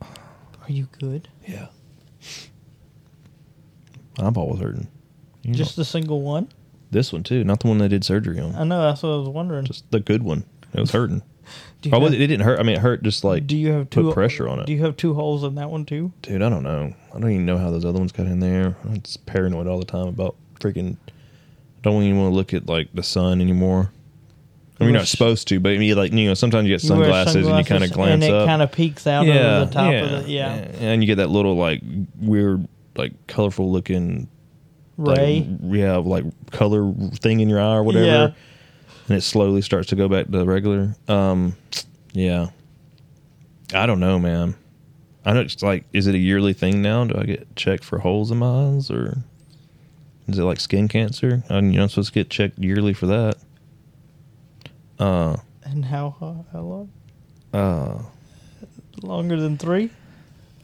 are 0.00 0.72
you 0.72 0.88
good? 0.98 1.28
Yeah. 1.46 1.66
My 4.16 4.28
eyeball 4.28 4.48
was 4.48 4.60
hurting. 4.60 4.88
You 5.42 5.54
Just 5.54 5.76
know, 5.76 5.82
the 5.82 5.84
single 5.84 6.22
one? 6.22 6.48
this 6.90 7.12
one 7.12 7.22
too, 7.22 7.44
not 7.44 7.60
the 7.60 7.68
one 7.68 7.76
they 7.78 7.88
did 7.88 8.04
surgery 8.04 8.40
on. 8.40 8.54
I 8.54 8.64
know. 8.64 8.80
That's 8.82 9.02
what 9.02 9.10
I 9.10 9.16
was 9.16 9.28
wondering. 9.28 9.66
Just 9.66 9.90
the 9.90 10.00
good 10.00 10.22
one. 10.22 10.44
It 10.72 10.80
was 10.80 10.92
hurting. 10.92 11.18
do, 11.82 11.88
you 11.88 11.90
Probably 11.90 12.12
have, 12.12 12.20
it 12.22 12.26
didn't 12.28 12.44
hurt. 12.44 12.58
I 12.58 12.62
mean, 12.62 12.76
it 12.76 12.80
hurt 12.80 13.02
just 13.02 13.24
like 13.24 13.46
do 13.46 13.56
you 13.56 13.72
have 13.72 13.90
put 13.90 14.14
pressure 14.14 14.48
on 14.48 14.60
it. 14.60 14.66
Do 14.66 14.72
you 14.72 14.82
have 14.84 14.96
two 14.96 15.14
holes 15.14 15.44
in 15.44 15.54
that 15.56 15.70
one 15.70 15.84
too? 15.84 16.12
Dude, 16.22 16.42
I 16.42 16.48
don't 16.48 16.62
know. 16.62 16.94
I 17.14 17.18
don't 17.20 17.30
even 17.30 17.46
know 17.46 17.58
how 17.58 17.70
those 17.70 17.84
other 17.84 17.98
ones 17.98 18.12
got 18.12 18.26
in 18.26 18.40
there. 18.40 18.76
I'm 18.84 19.00
just 19.02 19.26
paranoid 19.26 19.66
all 19.66 19.78
the 19.78 19.84
time 19.84 20.08
about 20.08 20.36
freaking. 20.58 20.96
I 21.06 21.10
don't 21.82 22.02
even 22.02 22.18
want 22.18 22.32
to 22.32 22.36
look 22.36 22.54
at 22.54 22.66
like 22.66 22.88
the 22.94 23.02
sun 23.02 23.40
anymore. 23.40 23.92
I 24.80 24.84
mean, 24.84 24.90
You 24.90 24.92
you're 24.94 25.00
not 25.00 25.08
supposed 25.08 25.48
to, 25.48 25.58
but 25.60 25.72
I 25.72 25.78
mean, 25.78 25.96
like 25.96 26.12
you 26.12 26.26
know, 26.28 26.34
sometimes 26.34 26.68
you 26.68 26.74
get 26.74 26.82
You 26.84 26.88
sunglasses, 26.88 27.34
and 27.34 27.58
you 27.58 27.64
kind 27.64 27.82
of 27.82 27.88
sunglasses 27.88 27.90
glance 27.96 28.12
and 28.14 28.22
it 28.24 28.32
up, 28.32 28.46
kind 28.46 28.62
of 28.62 28.70
peeks 28.72 29.06
out 29.06 29.26
over 29.26 29.64
the 29.66 29.72
top 29.72 29.92
of 29.92 30.12
it. 30.24 30.28
Yeah, 30.28 30.50
and 30.78 31.02
you 31.02 31.06
get 31.06 31.16
that 31.16 31.30
little 31.30 31.56
like 31.56 31.82
weird, 32.20 32.68
like 32.96 33.26
colorful 33.26 33.72
looking 33.72 34.28
like, 34.96 35.44
yeah, 35.62 35.96
like 35.96 36.24
color 36.52 36.92
thing 37.14 37.40
in 37.40 37.48
your 37.48 37.60
eye 37.60 37.74
or 37.76 37.82
whatever, 37.82 38.06
Yeah. 38.06 38.30
and 39.08 39.16
it 39.16 39.22
slowly 39.22 39.62
starts 39.62 39.88
to 39.88 39.96
go 39.96 40.08
back 40.08 40.30
to 40.30 40.44
regular. 40.44 40.94
Um, 41.08 41.56
yeah, 42.12 42.48
I 43.74 43.86
don't 43.86 44.00
know, 44.00 44.18
man. 44.18 44.54
I 45.24 45.32
know 45.34 45.40
it's 45.40 45.62
like, 45.62 45.84
is 45.92 46.06
it 46.06 46.14
a 46.14 46.18
yearly 46.18 46.52
thing 46.52 46.80
now? 46.82 47.04
Do 47.04 47.18
I 47.18 47.24
get 47.24 47.54
checked 47.56 47.84
for 47.84 47.98
holes 47.98 48.30
in 48.30 48.38
my 48.38 48.46
eyes, 48.68 48.90
or 48.90 49.18
is 50.28 50.38
it 50.38 50.44
like 50.44 50.60
skin 50.60 50.86
cancer? 50.88 51.42
I'm 51.50 51.72
you 51.72 51.78
know 51.80 51.86
supposed 51.88 52.08
to 52.08 52.14
get 52.14 52.30
checked 52.30 52.58
yearly 52.58 52.92
for 52.94 53.06
that. 53.06 53.36
Uh, 54.98 55.36
and 55.64 55.84
how 55.84 56.14
how 56.20 56.44
how 56.52 56.60
long? 56.60 56.90
uh, 57.52 58.02
Longer 59.02 59.40
than 59.40 59.56
three? 59.58 59.90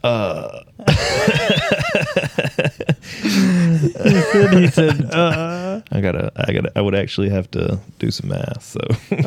uh. 0.02 0.60
he 3.22 3.28
said. 4.20 4.54
He 4.54 4.66
said. 4.68 5.04
Uh, 5.12 5.80
I 5.92 6.00
gotta, 6.00 6.32
I 6.36 6.52
gotta, 6.52 6.72
I 6.76 6.80
would 6.80 6.94
actually 6.94 7.28
have 7.30 7.50
to 7.52 7.78
do 7.98 8.10
some 8.10 8.30
math. 8.30 8.62
So 8.64 8.80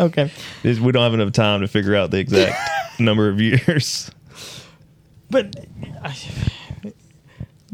okay, 0.06 0.32
we 0.64 0.74
don't 0.92 1.04
have 1.04 1.14
enough 1.14 1.32
time 1.34 1.62
to 1.62 1.68
figure 1.68 1.96
out 1.96 2.12
the 2.12 2.20
exact 2.20 2.58
number 3.00 3.30
of 3.30 3.40
years. 3.42 4.12
but 5.30 5.56
I, 6.04 6.16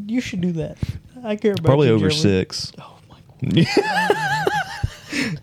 you 0.06 0.22
should 0.22 0.42
do 0.42 0.52
that. 0.54 0.78
I 1.24 1.36
care 1.36 1.54
about 1.54 1.66
Probably 1.66 1.88
you, 1.88 1.94
over 1.96 2.10
Jeremy. 2.10 2.22
six. 2.22 2.72
Oh 2.80 2.98
my 3.10 3.18
Jeremy, 3.42 3.68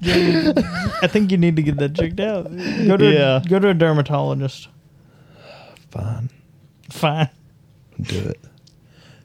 I 0.03 1.07
think 1.07 1.31
you 1.31 1.39
need 1.39 1.57
to 1.57 1.63
get 1.63 1.77
that 1.79 1.95
checked 1.95 2.21
out. 2.21 2.45
Go 2.87 2.97
to 2.97 3.13
Yeah. 3.13 3.43
go 3.49 3.59
to 3.59 3.69
a 3.69 3.75
dermatologist. 3.75 4.69
Fine, 5.91 6.31
Fine. 6.89 7.29
do 8.01 8.19
it. 8.19 8.41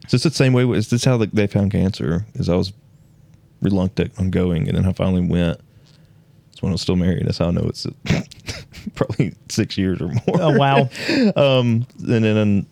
It's 0.02 0.10
just 0.12 0.24
the 0.24 0.30
same 0.30 0.52
way. 0.52 0.64
It's 0.64 0.88
just 0.88 1.04
how 1.04 1.16
they 1.18 1.46
found 1.46 1.72
cancer. 1.72 2.26
Is 2.34 2.48
I 2.48 2.56
was 2.56 2.72
reluctant 3.62 4.12
on 4.18 4.30
going, 4.30 4.68
and 4.68 4.76
then 4.76 4.84
I 4.86 4.92
finally 4.92 5.22
went. 5.26 5.60
It's 6.52 6.62
when 6.62 6.70
I 6.70 6.74
was 6.74 6.80
still 6.80 6.96
married. 6.96 7.26
That's 7.26 7.38
how 7.38 7.48
I 7.48 7.50
know 7.50 7.64
it's 7.68 7.86
probably 8.94 9.34
six 9.48 9.76
years 9.76 10.00
or 10.00 10.08
more. 10.08 10.40
Oh 10.42 10.56
wow. 10.58 10.88
Um, 11.36 11.86
and 11.98 12.24
then 12.24 12.66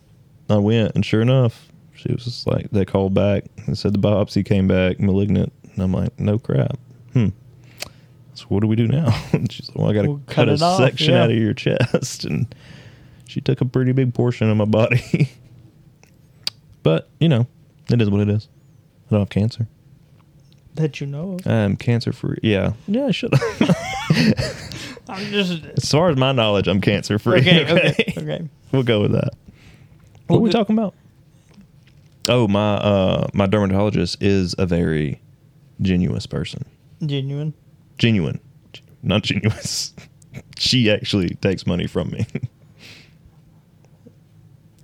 I 0.49 0.57
went, 0.57 0.95
and 0.95 1.05
sure 1.05 1.21
enough, 1.21 1.67
she 1.95 2.11
was 2.11 2.23
just 2.23 2.47
like, 2.47 2.69
they 2.71 2.83
called 2.85 3.13
back 3.13 3.43
and 3.65 3.77
said 3.77 3.93
the 3.93 3.99
biopsy 3.99 4.43
came 4.45 4.67
back 4.67 4.99
malignant. 4.99 5.51
And 5.73 5.83
I'm 5.83 5.91
like, 5.91 6.17
no 6.19 6.37
crap. 6.39 6.77
Hmm. 7.13 7.29
So 8.35 8.45
what 8.49 8.61
do 8.61 8.67
we 8.67 8.75
do 8.75 8.87
now? 8.87 9.07
And 9.33 9.51
she's 9.51 9.69
like, 9.69 9.77
well, 9.77 9.89
I 9.89 9.93
got 9.93 10.01
to 10.03 10.07
We'll 10.09 10.17
cut, 10.27 10.47
cut 10.47 10.49
a 10.49 10.63
off, 10.63 10.77
section 10.77 11.13
yeah. 11.13 11.23
out 11.23 11.31
of 11.31 11.37
your 11.37 11.53
chest. 11.53 12.25
And 12.29 12.53
she 13.27 13.41
took 13.41 13.59
a 13.61 13.65
pretty 13.65 13.91
big 13.91 14.13
portion 14.13 14.49
of 14.49 14.57
my 14.57 14.65
body. 14.65 15.29
but, 16.83 17.09
you 17.19 17.27
know, 17.29 17.47
it 17.91 18.01
is 18.01 18.09
what 18.09 18.21
it 18.21 18.29
is. 18.29 18.47
I 19.07 19.11
don't 19.11 19.19
have 19.21 19.29
cancer. 19.29 19.67
That 20.75 20.99
you 20.99 21.07
know 21.07 21.33
of. 21.33 21.47
I'm 21.47 21.75
cancer 21.77 22.11
free. 22.11 22.37
Yeah. 22.43 22.73
Yeah, 22.87 23.05
I 23.05 23.11
should. 23.11 23.33
I'm 25.07 25.25
just 25.31 25.63
as 25.77 25.89
far 25.89 26.09
as 26.09 26.17
my 26.17 26.31
knowledge, 26.33 26.67
I'm 26.67 26.81
cancer 26.81 27.17
free. 27.17 27.39
okay. 27.39 27.63
Okay. 27.63 28.13
Okay. 28.17 28.49
We'll 28.71 28.83
go 28.83 29.01
with 29.01 29.13
that. 29.13 29.33
What 30.27 30.29
Well, 30.29 30.39
are 30.39 30.41
we 30.41 30.49
talking 30.49 30.77
about? 30.77 30.93
Oh, 32.27 32.47
my 32.47 32.75
uh 32.75 33.27
my 33.33 33.45
dermatologist 33.45 34.21
is 34.21 34.53
a 34.57 34.65
very 34.65 35.21
genuine 35.81 36.19
person. 36.29 36.65
Genuine. 37.05 37.53
Genuine. 37.97 38.39
Not 39.03 39.23
genuous. 39.23 39.93
she 40.57 40.89
actually 40.91 41.29
takes 41.35 41.65
money 41.67 41.87
from 41.87 42.09
me. 42.11 42.25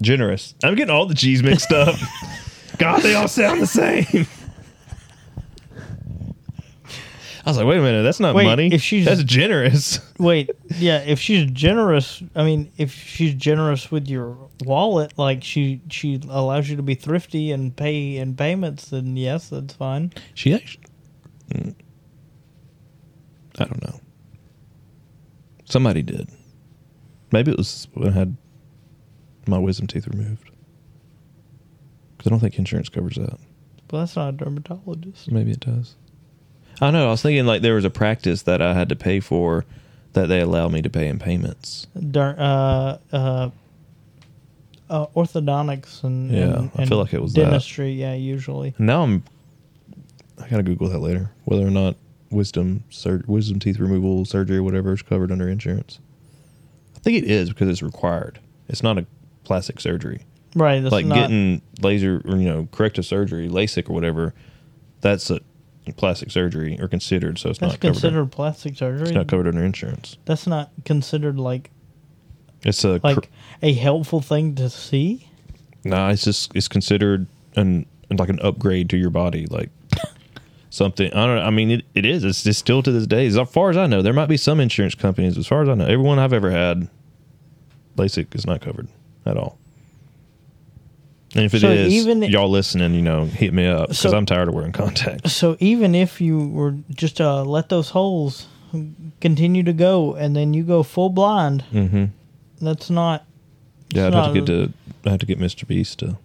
Generous. 0.02 0.56
I'm 0.64 0.76
getting 0.76 0.94
all 0.94 1.06
the 1.06 1.14
G's 1.14 1.44
mixed 1.44 1.72
up. 1.72 1.96
God, 2.78 3.02
they 3.02 3.14
all 3.16 3.28
sound 3.28 3.62
the 3.62 3.68
same. 3.68 4.26
I 7.44 7.50
was 7.50 7.58
like, 7.58 7.66
wait 7.66 7.80
a 7.80 7.82
minute, 7.82 8.04
that's 8.04 8.20
not 8.20 8.36
Wait, 8.36 8.44
money. 8.46 8.72
if 8.72 8.84
she's- 8.84 9.06
that's 9.06 9.24
generous. 9.24 10.00
Wait, 10.20 10.52
yeah, 10.78 11.00
if 11.00 11.20
she's 11.20 11.50
generous, 11.52 12.22
I 12.36 12.44
mean, 12.44 12.72
if 12.78 12.94
she's 12.94 13.34
generous 13.34 13.90
with 13.90 14.08
your 14.08 14.38
wallet, 14.64 15.14
like 15.18 15.44
she 15.44 15.82
she 15.90 16.22
allows 16.30 16.70
you 16.70 16.76
to 16.76 16.84
be 16.84 16.94
thrifty 16.94 17.52
and 17.52 17.76
pay 17.76 18.18
in 18.18 18.36
payments, 18.36 18.90
then 18.92 19.18
yes, 19.18 19.50
that's 19.50 19.74
fine. 19.74 20.14
She 20.36 20.54
actually. 20.54 20.84
Mm, 21.52 21.76
I 23.62 23.66
don't 23.66 23.84
know. 23.84 24.00
Somebody 25.66 26.02
did. 26.02 26.30
Maybe 27.32 27.52
it 27.52 27.58
was 27.58 27.88
when 27.94 28.10
I 28.10 28.12
had 28.12 28.36
my 29.48 29.58
wisdom 29.58 29.88
teeth 29.88 30.08
removed. 30.08 30.50
Because 32.18 32.28
I 32.28 32.30
don't 32.32 32.40
think 32.40 32.58
insurance 32.58 32.90
covers 32.90 33.16
that. 33.16 33.40
But 33.88 34.00
that's 34.00 34.16
not 34.16 34.30
a 34.30 34.32
dermatologist. 34.34 35.32
Maybe 35.32 35.52
it 35.52 35.60
does. 35.62 35.96
I 36.82 36.92
know. 36.92 37.08
I 37.08 37.12
was 37.12 37.22
thinking 37.22 37.46
like 37.46 37.62
there 37.62 37.76
was 37.76 37.86
a 37.86 37.90
practice 37.90 38.44
that 38.44 38.62
I 38.62 38.74
had 38.74 38.90
to 38.90 38.96
pay 38.96 39.20
for 39.20 39.66
that 40.14 40.28
they 40.28 40.42
allow 40.42 40.68
me 40.68 40.82
to 40.82 40.90
pay 40.90 41.08
in 41.08 41.20
payments. 41.20 41.88
Der- 42.12 42.36
uh, 42.38 42.98
uh, 43.16 43.50
uh, 44.90 45.08
orthodontics 45.16 46.04
and 46.04 46.32
Yeah, 46.32 46.58
and, 46.60 46.72
I 46.76 46.86
feel 46.86 46.98
like 46.98 47.14
it 47.14 47.22
was 47.22 47.34
that. 47.34 47.42
dentistry. 47.44 47.94
Yeah, 47.94 48.14
usually. 48.14 48.74
Now 48.78 49.04
I'm. 49.04 49.24
I 50.42 50.48
gotta 50.50 50.64
Google 50.64 50.90
that 50.90 51.00
later. 51.00 51.32
Whether 51.46 51.66
or 51.66 51.70
not 51.72 51.96
wisdom 52.32 52.84
sur- 52.90 53.24
wisdom 53.28 53.60
teeth 53.60 53.80
removal 53.80 54.26
surgery 54.26 54.58
or 54.58 54.64
whatever 54.64 54.94
is 54.94 55.02
covered 55.02 55.32
under 55.32 55.48
insurance. 55.50 56.00
I 56.96 57.00
think 57.00 57.18
it 57.18 57.30
is 57.30 57.50
because 57.50 57.68
it's 57.68 57.82
required. 57.82 58.40
It's 58.70 58.84
not 58.84 58.98
a 58.98 59.06
plastic 59.44 59.80
surgery. 59.80 60.22
Right. 60.56 60.82
That's 60.82 60.92
like 60.92 61.06
not, 61.06 61.16
getting 61.16 61.62
laser 61.82 62.22
or 62.26 62.38
you 62.38 62.48
know 62.48 62.68
corrective 62.72 63.06
surgery, 63.06 63.48
LASIK 63.50 63.90
or 63.90 63.94
whatever. 63.94 64.34
That's 65.02 65.30
a 65.30 65.40
plastic 65.98 66.30
surgery 66.32 66.80
or 66.80 66.88
considered, 66.88 67.40
so 67.40 67.50
it's 67.50 67.60
that's 67.60 67.74
not 67.74 67.80
covered. 67.80 67.94
considered 67.94 68.32
plastic 68.32 68.78
surgery. 68.78 69.04
it's 69.08 69.12
not 69.12 69.28
covered 69.28 69.48
under 69.48 69.64
insurance. 69.64 70.18
That's 70.26 70.46
not 70.48 70.72
considered 70.86 71.40
like 71.40 71.72
It's 72.64 72.84
a 72.84 73.00
like 73.04 73.16
cor- 73.16 73.24
a 73.62 73.74
helpful 73.74 74.22
thing 74.22 74.56
to 74.56 74.70
see. 74.70 75.28
No, 75.84 76.10
it's 76.10 76.24
just 76.24 76.52
it's 76.56 76.68
considered 76.68 77.28
an 77.56 77.86
like 78.12 78.30
an 78.30 78.40
upgrade 78.42 78.90
to 78.92 78.98
your 78.98 79.10
body, 79.10 79.48
like 79.48 79.70
something. 80.72 81.14
I 81.14 81.26
don't. 81.28 81.36
know. 81.36 81.42
I 81.44 81.52
mean, 81.52 81.70
it, 81.70 81.86
it 81.94 82.06
is. 82.06 82.24
It's 82.24 82.44
just 82.44 82.60
still 82.60 82.82
to 82.82 82.92
this 82.92 83.06
day. 83.06 83.28
As 83.28 83.38
far 83.50 83.70
as 83.70 83.78
I 83.78 83.86
know, 83.86 84.02
there 84.02 84.14
might 84.14 84.26
be 84.30 84.38
some 84.38 84.60
insurance 84.60 84.96
companies. 84.96 85.38
As 85.38 85.46
far 85.46 85.62
as 85.62 85.70
I 85.70 85.76
know, 85.76 85.86
everyone 85.86 86.18
I've 86.18 86.34
ever 86.34 86.50
had, 86.50 86.88
LASIK 87.98 88.34
is 88.34 88.48
not 88.48 88.62
covered 88.62 88.88
at 89.26 89.38
all. 89.38 89.60
And 91.36 91.46
if 91.46 91.54
it 91.54 91.64
is, 91.64 91.94
So 92.04 92.10
even- 92.10 92.24
y'all 92.24 92.50
listening, 92.50 92.94
you 92.94 93.02
know, 93.02 93.26
hit 93.26 93.54
me 93.54 93.66
up 93.68 93.84
because 93.90 94.00
So- 94.00 94.18
I'm 94.18 94.26
tired 94.26 94.48
of 94.50 94.54
wearing 94.56 94.72
contacts. 94.74 95.32
So 95.34 95.56
even 95.60 95.94
if 95.96 96.20
you 96.20 96.48
were 96.50 96.76
just 96.90 97.18
to 97.18 97.44
let 97.44 97.70
those 97.70 97.92
holes 97.92 98.48
continue 99.22 99.64
to 99.64 99.74
go, 99.74 100.14
and 100.16 100.36
then 100.36 100.54
you 100.54 100.64
go 100.64 100.82
full 100.84 101.10
blind, 101.10 101.64
Mm-hmm. 101.72 102.06
that's 102.66 102.90
not. 102.90 103.26
Yeah, 103.94 104.08
I'd 104.08 104.14
have 104.14 104.34
to 104.34 104.40
get 104.40 104.46
to. 104.48 104.74
I 105.06 105.10
have 105.12 105.20
to 105.20 105.26
get 105.26 105.40
Mr. 105.40 105.68
Beast 105.68 106.00
to 106.00 106.18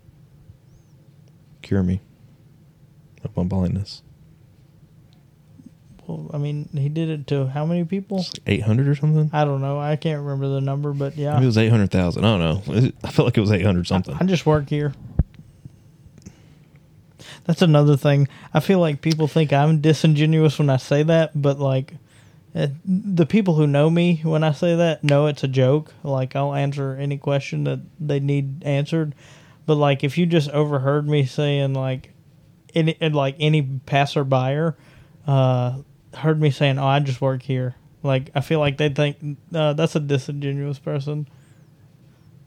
cure 1.63 1.83
me 1.83 2.01
of 3.25 3.37
my 3.37 3.43
blindness. 3.43 4.03
Well, 6.07 6.31
I 6.33 6.39
mean, 6.39 6.69
he 6.73 6.89
did 6.89 7.11
it 7.11 7.27
to 7.29 7.47
how 7.47 7.67
many 7.67 7.85
people? 7.85 8.25
Eight 8.47 8.63
hundred 8.63 8.87
or 8.89 8.95
something. 8.95 9.31
I 9.33 9.45
don't 9.45 9.61
know. 9.61 9.79
I 9.81 9.97
can't 9.97 10.23
remember 10.23 10.49
the 10.49 10.61
number, 10.61 10.93
but 10.93 11.17
yeah, 11.17 11.35
Maybe 11.35 11.45
it 11.45 11.47
was 11.47 11.59
eight 11.59 11.69
hundred 11.69 11.91
thousand. 11.91 12.25
I 12.25 12.39
don't 12.39 12.41
know. 12.69 12.93
I 13.03 13.11
felt 13.11 13.27
like 13.27 13.37
it 13.37 13.41
was 13.41 13.51
eight 13.51 13.65
hundred 13.65 13.87
something. 13.87 14.17
I 14.19 14.25
just 14.25 14.47
work 14.47 14.69
here. 14.69 14.93
That's 17.45 17.63
another 17.63 17.97
thing. 17.97 18.29
I 18.53 18.61
feel 18.61 18.79
like 18.79 19.01
people 19.01 19.29
think 19.29 19.53
I'm 19.53 19.81
disingenuous 19.81 20.59
when 20.59 20.71
I 20.71 20.77
say 20.79 21.03
that, 21.05 21.31
but 21.41 21.59
like, 21.61 21.95
uh, 22.55 22.69
the 22.85 23.27
people 23.27 23.55
who 23.55 23.67
know 23.67 23.91
me 23.91 24.21
when 24.25 24.43
I 24.43 24.53
say 24.53 24.75
that 24.77 25.05
know 25.05 25.27
it's 25.27 25.45
a 25.45 25.49
joke. 25.49 25.93
Like 26.03 26.35
I'll 26.35 26.55
answer 26.55 26.97
any 26.99 27.19
question 27.19 27.65
that 27.65 27.81
they 28.01 28.21
need 28.21 28.65
answered. 28.65 29.15
But 29.67 29.75
like 29.75 30.05
if 30.05 30.17
you 30.19 30.27
just 30.27 30.51
overheard 30.51 31.09
me 31.09 31.27
saying 31.27 31.75
like 31.75 32.13
any 32.75 32.97
and, 33.01 33.15
like 33.15 33.37
any 33.39 33.63
passerby 33.63 34.73
uh 35.27 35.79
heard 36.17 36.41
me 36.41 36.51
saying, 36.51 36.79
"Oh, 36.79 36.87
I 36.87 37.01
just 37.01 37.21
work 37.21 37.43
here." 37.43 37.75
Like 38.03 38.31
I 38.35 38.41
feel 38.41 38.61
like 38.61 38.77
they'd 38.79 38.95
think 38.95 39.39
uh, 39.55 39.73
that's 39.75 39.97
a 39.97 40.01
disingenuous 40.01 40.79
person. 40.79 41.29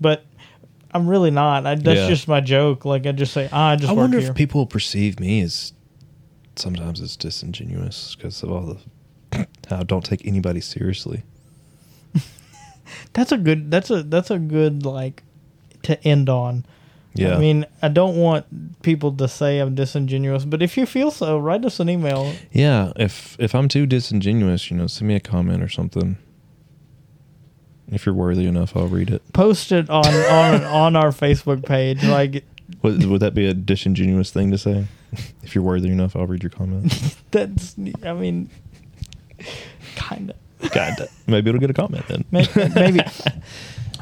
But 0.02 0.24
I'm 0.92 1.08
really 1.08 1.32
not. 1.32 1.66
I, 1.66 1.76
that's 1.76 2.00
Yeah. 2.02 2.08
just 2.08 2.28
my 2.28 2.40
joke. 2.42 2.86
Like 2.86 3.06
I 3.06 3.12
just 3.12 3.34
say, 3.34 3.50
"Ah, 3.52 3.72
"I 3.72 3.76
just 3.76 3.90
I 3.90 3.94
work 3.94 4.00
wonder 4.04 4.20
here." 4.20 4.30
if 4.30 4.36
people 4.36 4.66
perceive 4.66 5.20
me 5.20 5.42
as 5.42 5.74
sometimes 6.56 7.00
as 7.02 7.16
disingenuous 7.16 8.16
because 8.16 8.42
of 8.44 8.52
all 8.52 8.78
the 9.32 9.48
how 9.70 9.80
I 9.80 9.84
don't 9.84 10.04
take 10.06 10.26
anybody 10.26 10.62
seriously. 10.62 11.24
That's 13.14 13.32
a 13.32 13.38
good. 13.38 13.70
That's 13.72 13.90
a 13.90 14.04
that's 14.04 14.32
a 14.32 14.40
good 14.40 14.86
like 14.86 15.24
to 15.84 16.02
end 16.08 16.30
on. 16.30 16.66
Yeah. 17.14 17.36
I 17.36 17.40
mean, 17.40 17.66
I 17.82 17.88
don't 17.88 18.18
want 18.18 18.82
people 18.82 19.12
to 19.14 19.28
say 19.28 19.60
I'm 19.60 19.76
disingenuous, 19.76 20.46
but 20.46 20.62
if 20.62 20.78
you 20.78 20.86
feel 20.86 21.12
so, 21.12 21.38
write 21.38 21.66
us 21.66 21.80
an 21.80 21.90
email. 21.90 22.34
Yeah, 22.52 22.94
if 22.96 23.36
if 23.40 23.56
I'm 23.56 23.68
too 23.68 23.86
disingenuous, 23.86 24.70
you 24.70 24.78
know, 24.78 24.88
send 24.88 25.08
me 25.08 25.16
a 25.16 25.20
comment 25.20 25.64
or 25.64 25.70
something. 25.70 26.18
If 27.92 28.06
you're 28.06 28.16
worthy 28.16 28.46
enough, 28.46 28.78
I'll 28.78 28.88
read 28.88 29.10
it. 29.10 29.34
Post 29.34 29.72
it 29.72 29.90
on 29.90 30.06
on 30.06 30.64
on 30.64 30.96
our 30.96 31.10
Facebook 31.10 31.66
page. 31.66 32.04
Like 32.04 32.44
Would, 32.84 33.06
would 33.06 33.22
that 33.22 33.34
be 33.34 33.48
a 33.48 33.54
disingenuous 33.54 34.32
thing 34.32 34.52
to 34.52 34.58
say? 34.58 34.86
If 35.42 35.56
you're 35.56 35.64
worthy 35.64 35.90
enough, 35.90 36.16
I'll 36.16 36.28
read 36.28 36.44
your 36.44 36.52
comment. 36.52 36.94
that's. 37.32 37.76
I 38.04 38.14
mean, 38.14 38.52
kind 39.96 40.30
of. 40.30 40.72
Kinda. 40.72 41.08
Maybe 41.26 41.50
it'll 41.50 41.60
get 41.60 41.72
a 41.72 41.74
comment 41.74 42.06
then. 42.08 42.26
Maybe. 42.30 42.50
maybe. 42.76 43.00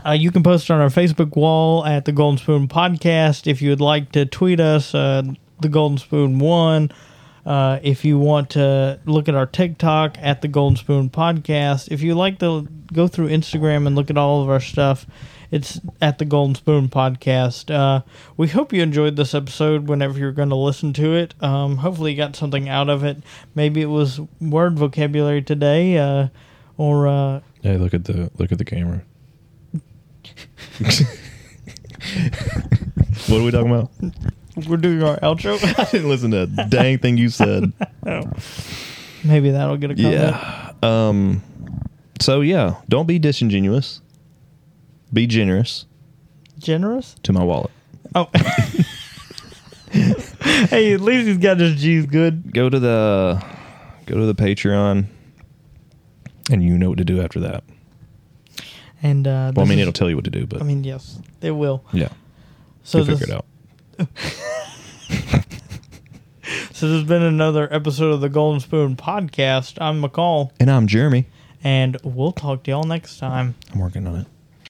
Uh, 0.07 0.13
you 0.13 0.31
can 0.31 0.41
post 0.41 0.71
on 0.71 0.79
our 0.79 0.87
Facebook 0.87 1.35
wall 1.35 1.85
at 1.85 2.05
the 2.05 2.13
Golden 2.13 2.37
Spoon 2.37 2.69
Podcast. 2.69 3.45
If 3.45 3.61
you 3.61 3.71
would 3.71 3.81
like 3.81 4.13
to 4.13 4.25
tweet 4.25 4.61
us, 4.61 4.95
uh, 4.95 5.21
the 5.59 5.67
Golden 5.67 5.97
Spoon 5.97 6.39
One. 6.39 6.93
Uh, 7.45 7.79
if 7.83 8.05
you 8.05 8.17
want 8.17 8.51
to 8.51 9.01
look 9.05 9.27
at 9.27 9.35
our 9.35 9.45
TikTok 9.45 10.17
at 10.21 10.41
the 10.41 10.47
Golden 10.47 10.77
Spoon 10.77 11.09
Podcast. 11.09 11.89
If 11.91 12.01
you 12.01 12.15
like 12.15 12.39
to 12.39 12.69
go 12.93 13.09
through 13.09 13.27
Instagram 13.27 13.85
and 13.85 13.97
look 13.97 14.09
at 14.09 14.17
all 14.17 14.41
of 14.41 14.49
our 14.49 14.61
stuff, 14.61 15.05
it's 15.51 15.81
at 15.99 16.19
the 16.19 16.25
Golden 16.25 16.55
Spoon 16.55 16.87
Podcast. 16.87 17.73
Uh, 17.73 18.03
we 18.37 18.47
hope 18.47 18.71
you 18.71 18.81
enjoyed 18.81 19.17
this 19.17 19.33
episode 19.33 19.89
whenever 19.89 20.17
you're 20.17 20.31
going 20.31 20.49
to 20.49 20.55
listen 20.55 20.93
to 20.93 21.15
it. 21.15 21.33
Um, 21.43 21.77
hopefully, 21.77 22.11
you 22.11 22.17
got 22.17 22.37
something 22.37 22.69
out 22.69 22.89
of 22.89 23.03
it. 23.03 23.17
Maybe 23.55 23.81
it 23.81 23.87
was 23.87 24.21
word 24.39 24.79
vocabulary 24.79 25.41
today, 25.41 25.97
uh, 25.97 26.29
or 26.77 27.09
uh, 27.09 27.41
Hey, 27.61 27.75
look 27.75 27.93
at 27.93 28.05
the 28.05 28.31
look 28.37 28.53
at 28.53 28.57
the 28.57 28.65
camera. 28.65 29.03
What 33.27 33.39
are 33.39 33.43
we 33.43 33.51
talking 33.51 33.71
about? 33.71 33.91
we're 34.65 34.77
doing 34.77 35.03
our 35.03 35.19
outro. 35.19 35.59
I 35.79 35.83
didn't 35.91 36.09
listen 36.09 36.31
to 36.31 36.43
a 36.43 36.47
dang 36.47 36.97
thing 36.99 37.17
you 37.17 37.29
said. 37.29 37.71
Maybe 39.23 39.51
that'll 39.51 39.77
get 39.77 39.91
a 39.91 39.95
comment. 39.95 40.13
Yeah. 40.13 40.73
Um. 40.81 41.41
So 42.21 42.41
yeah, 42.41 42.75
don't 42.89 43.05
be 43.07 43.19
disingenuous. 43.19 44.01
Be 45.13 45.27
generous 45.27 45.85
Generous? 46.57 47.15
to 47.23 47.31
my 47.31 47.43
wallet. 47.43 47.71
Oh. 48.15 48.29
hey, 49.91 50.93
at 50.93 51.01
least 51.01 51.27
he's 51.27 51.37
got 51.37 51.59
his 51.59 51.79
G's 51.79 52.05
good. 52.05 52.53
Go 52.53 52.69
to 52.69 52.79
the 52.79 53.43
go 54.05 54.17
to 54.17 54.25
the 54.25 54.35
Patreon, 54.35 55.05
and 56.51 56.63
you 56.63 56.77
know 56.77 56.89
what 56.89 56.97
to 56.97 57.05
do 57.05 57.21
after 57.21 57.39
that. 57.41 57.63
And 59.03 59.27
uh, 59.27 59.51
Well, 59.55 59.65
I 59.65 59.69
mean, 59.69 59.77
is- 59.79 59.83
it'll 59.83 59.93
tell 59.93 60.09
you 60.09 60.15
what 60.15 60.25
to 60.25 60.31
do, 60.31 60.45
but 60.47 60.61
I 60.61 60.63
mean, 60.63 60.83
yes, 60.83 61.19
it 61.41 61.51
will. 61.51 61.83
yeah, 61.93 62.09
So 62.83 63.03
this, 63.03 63.19
figure 63.19 63.35
it 63.35 63.37
out. 63.37 64.07
So 66.71 66.87
there's 66.89 67.03
been 67.03 67.23
another 67.23 67.67
episode 67.73 68.13
of 68.13 68.21
the 68.21 68.29
Golden 68.29 68.59
Spoon 68.61 68.95
podcast. 68.95 69.77
I'm 69.81 70.01
McCall, 70.01 70.51
And 70.59 70.69
I'm 70.71 70.87
Jeremy. 70.87 71.25
and 71.63 71.97
we'll 72.03 72.31
talk 72.31 72.63
to 72.63 72.71
y'all 72.71 72.83
next 72.83 73.17
time. 73.17 73.55
I'm 73.73 73.79
working 73.79 74.05
on 74.07 74.15
it. 74.21 74.27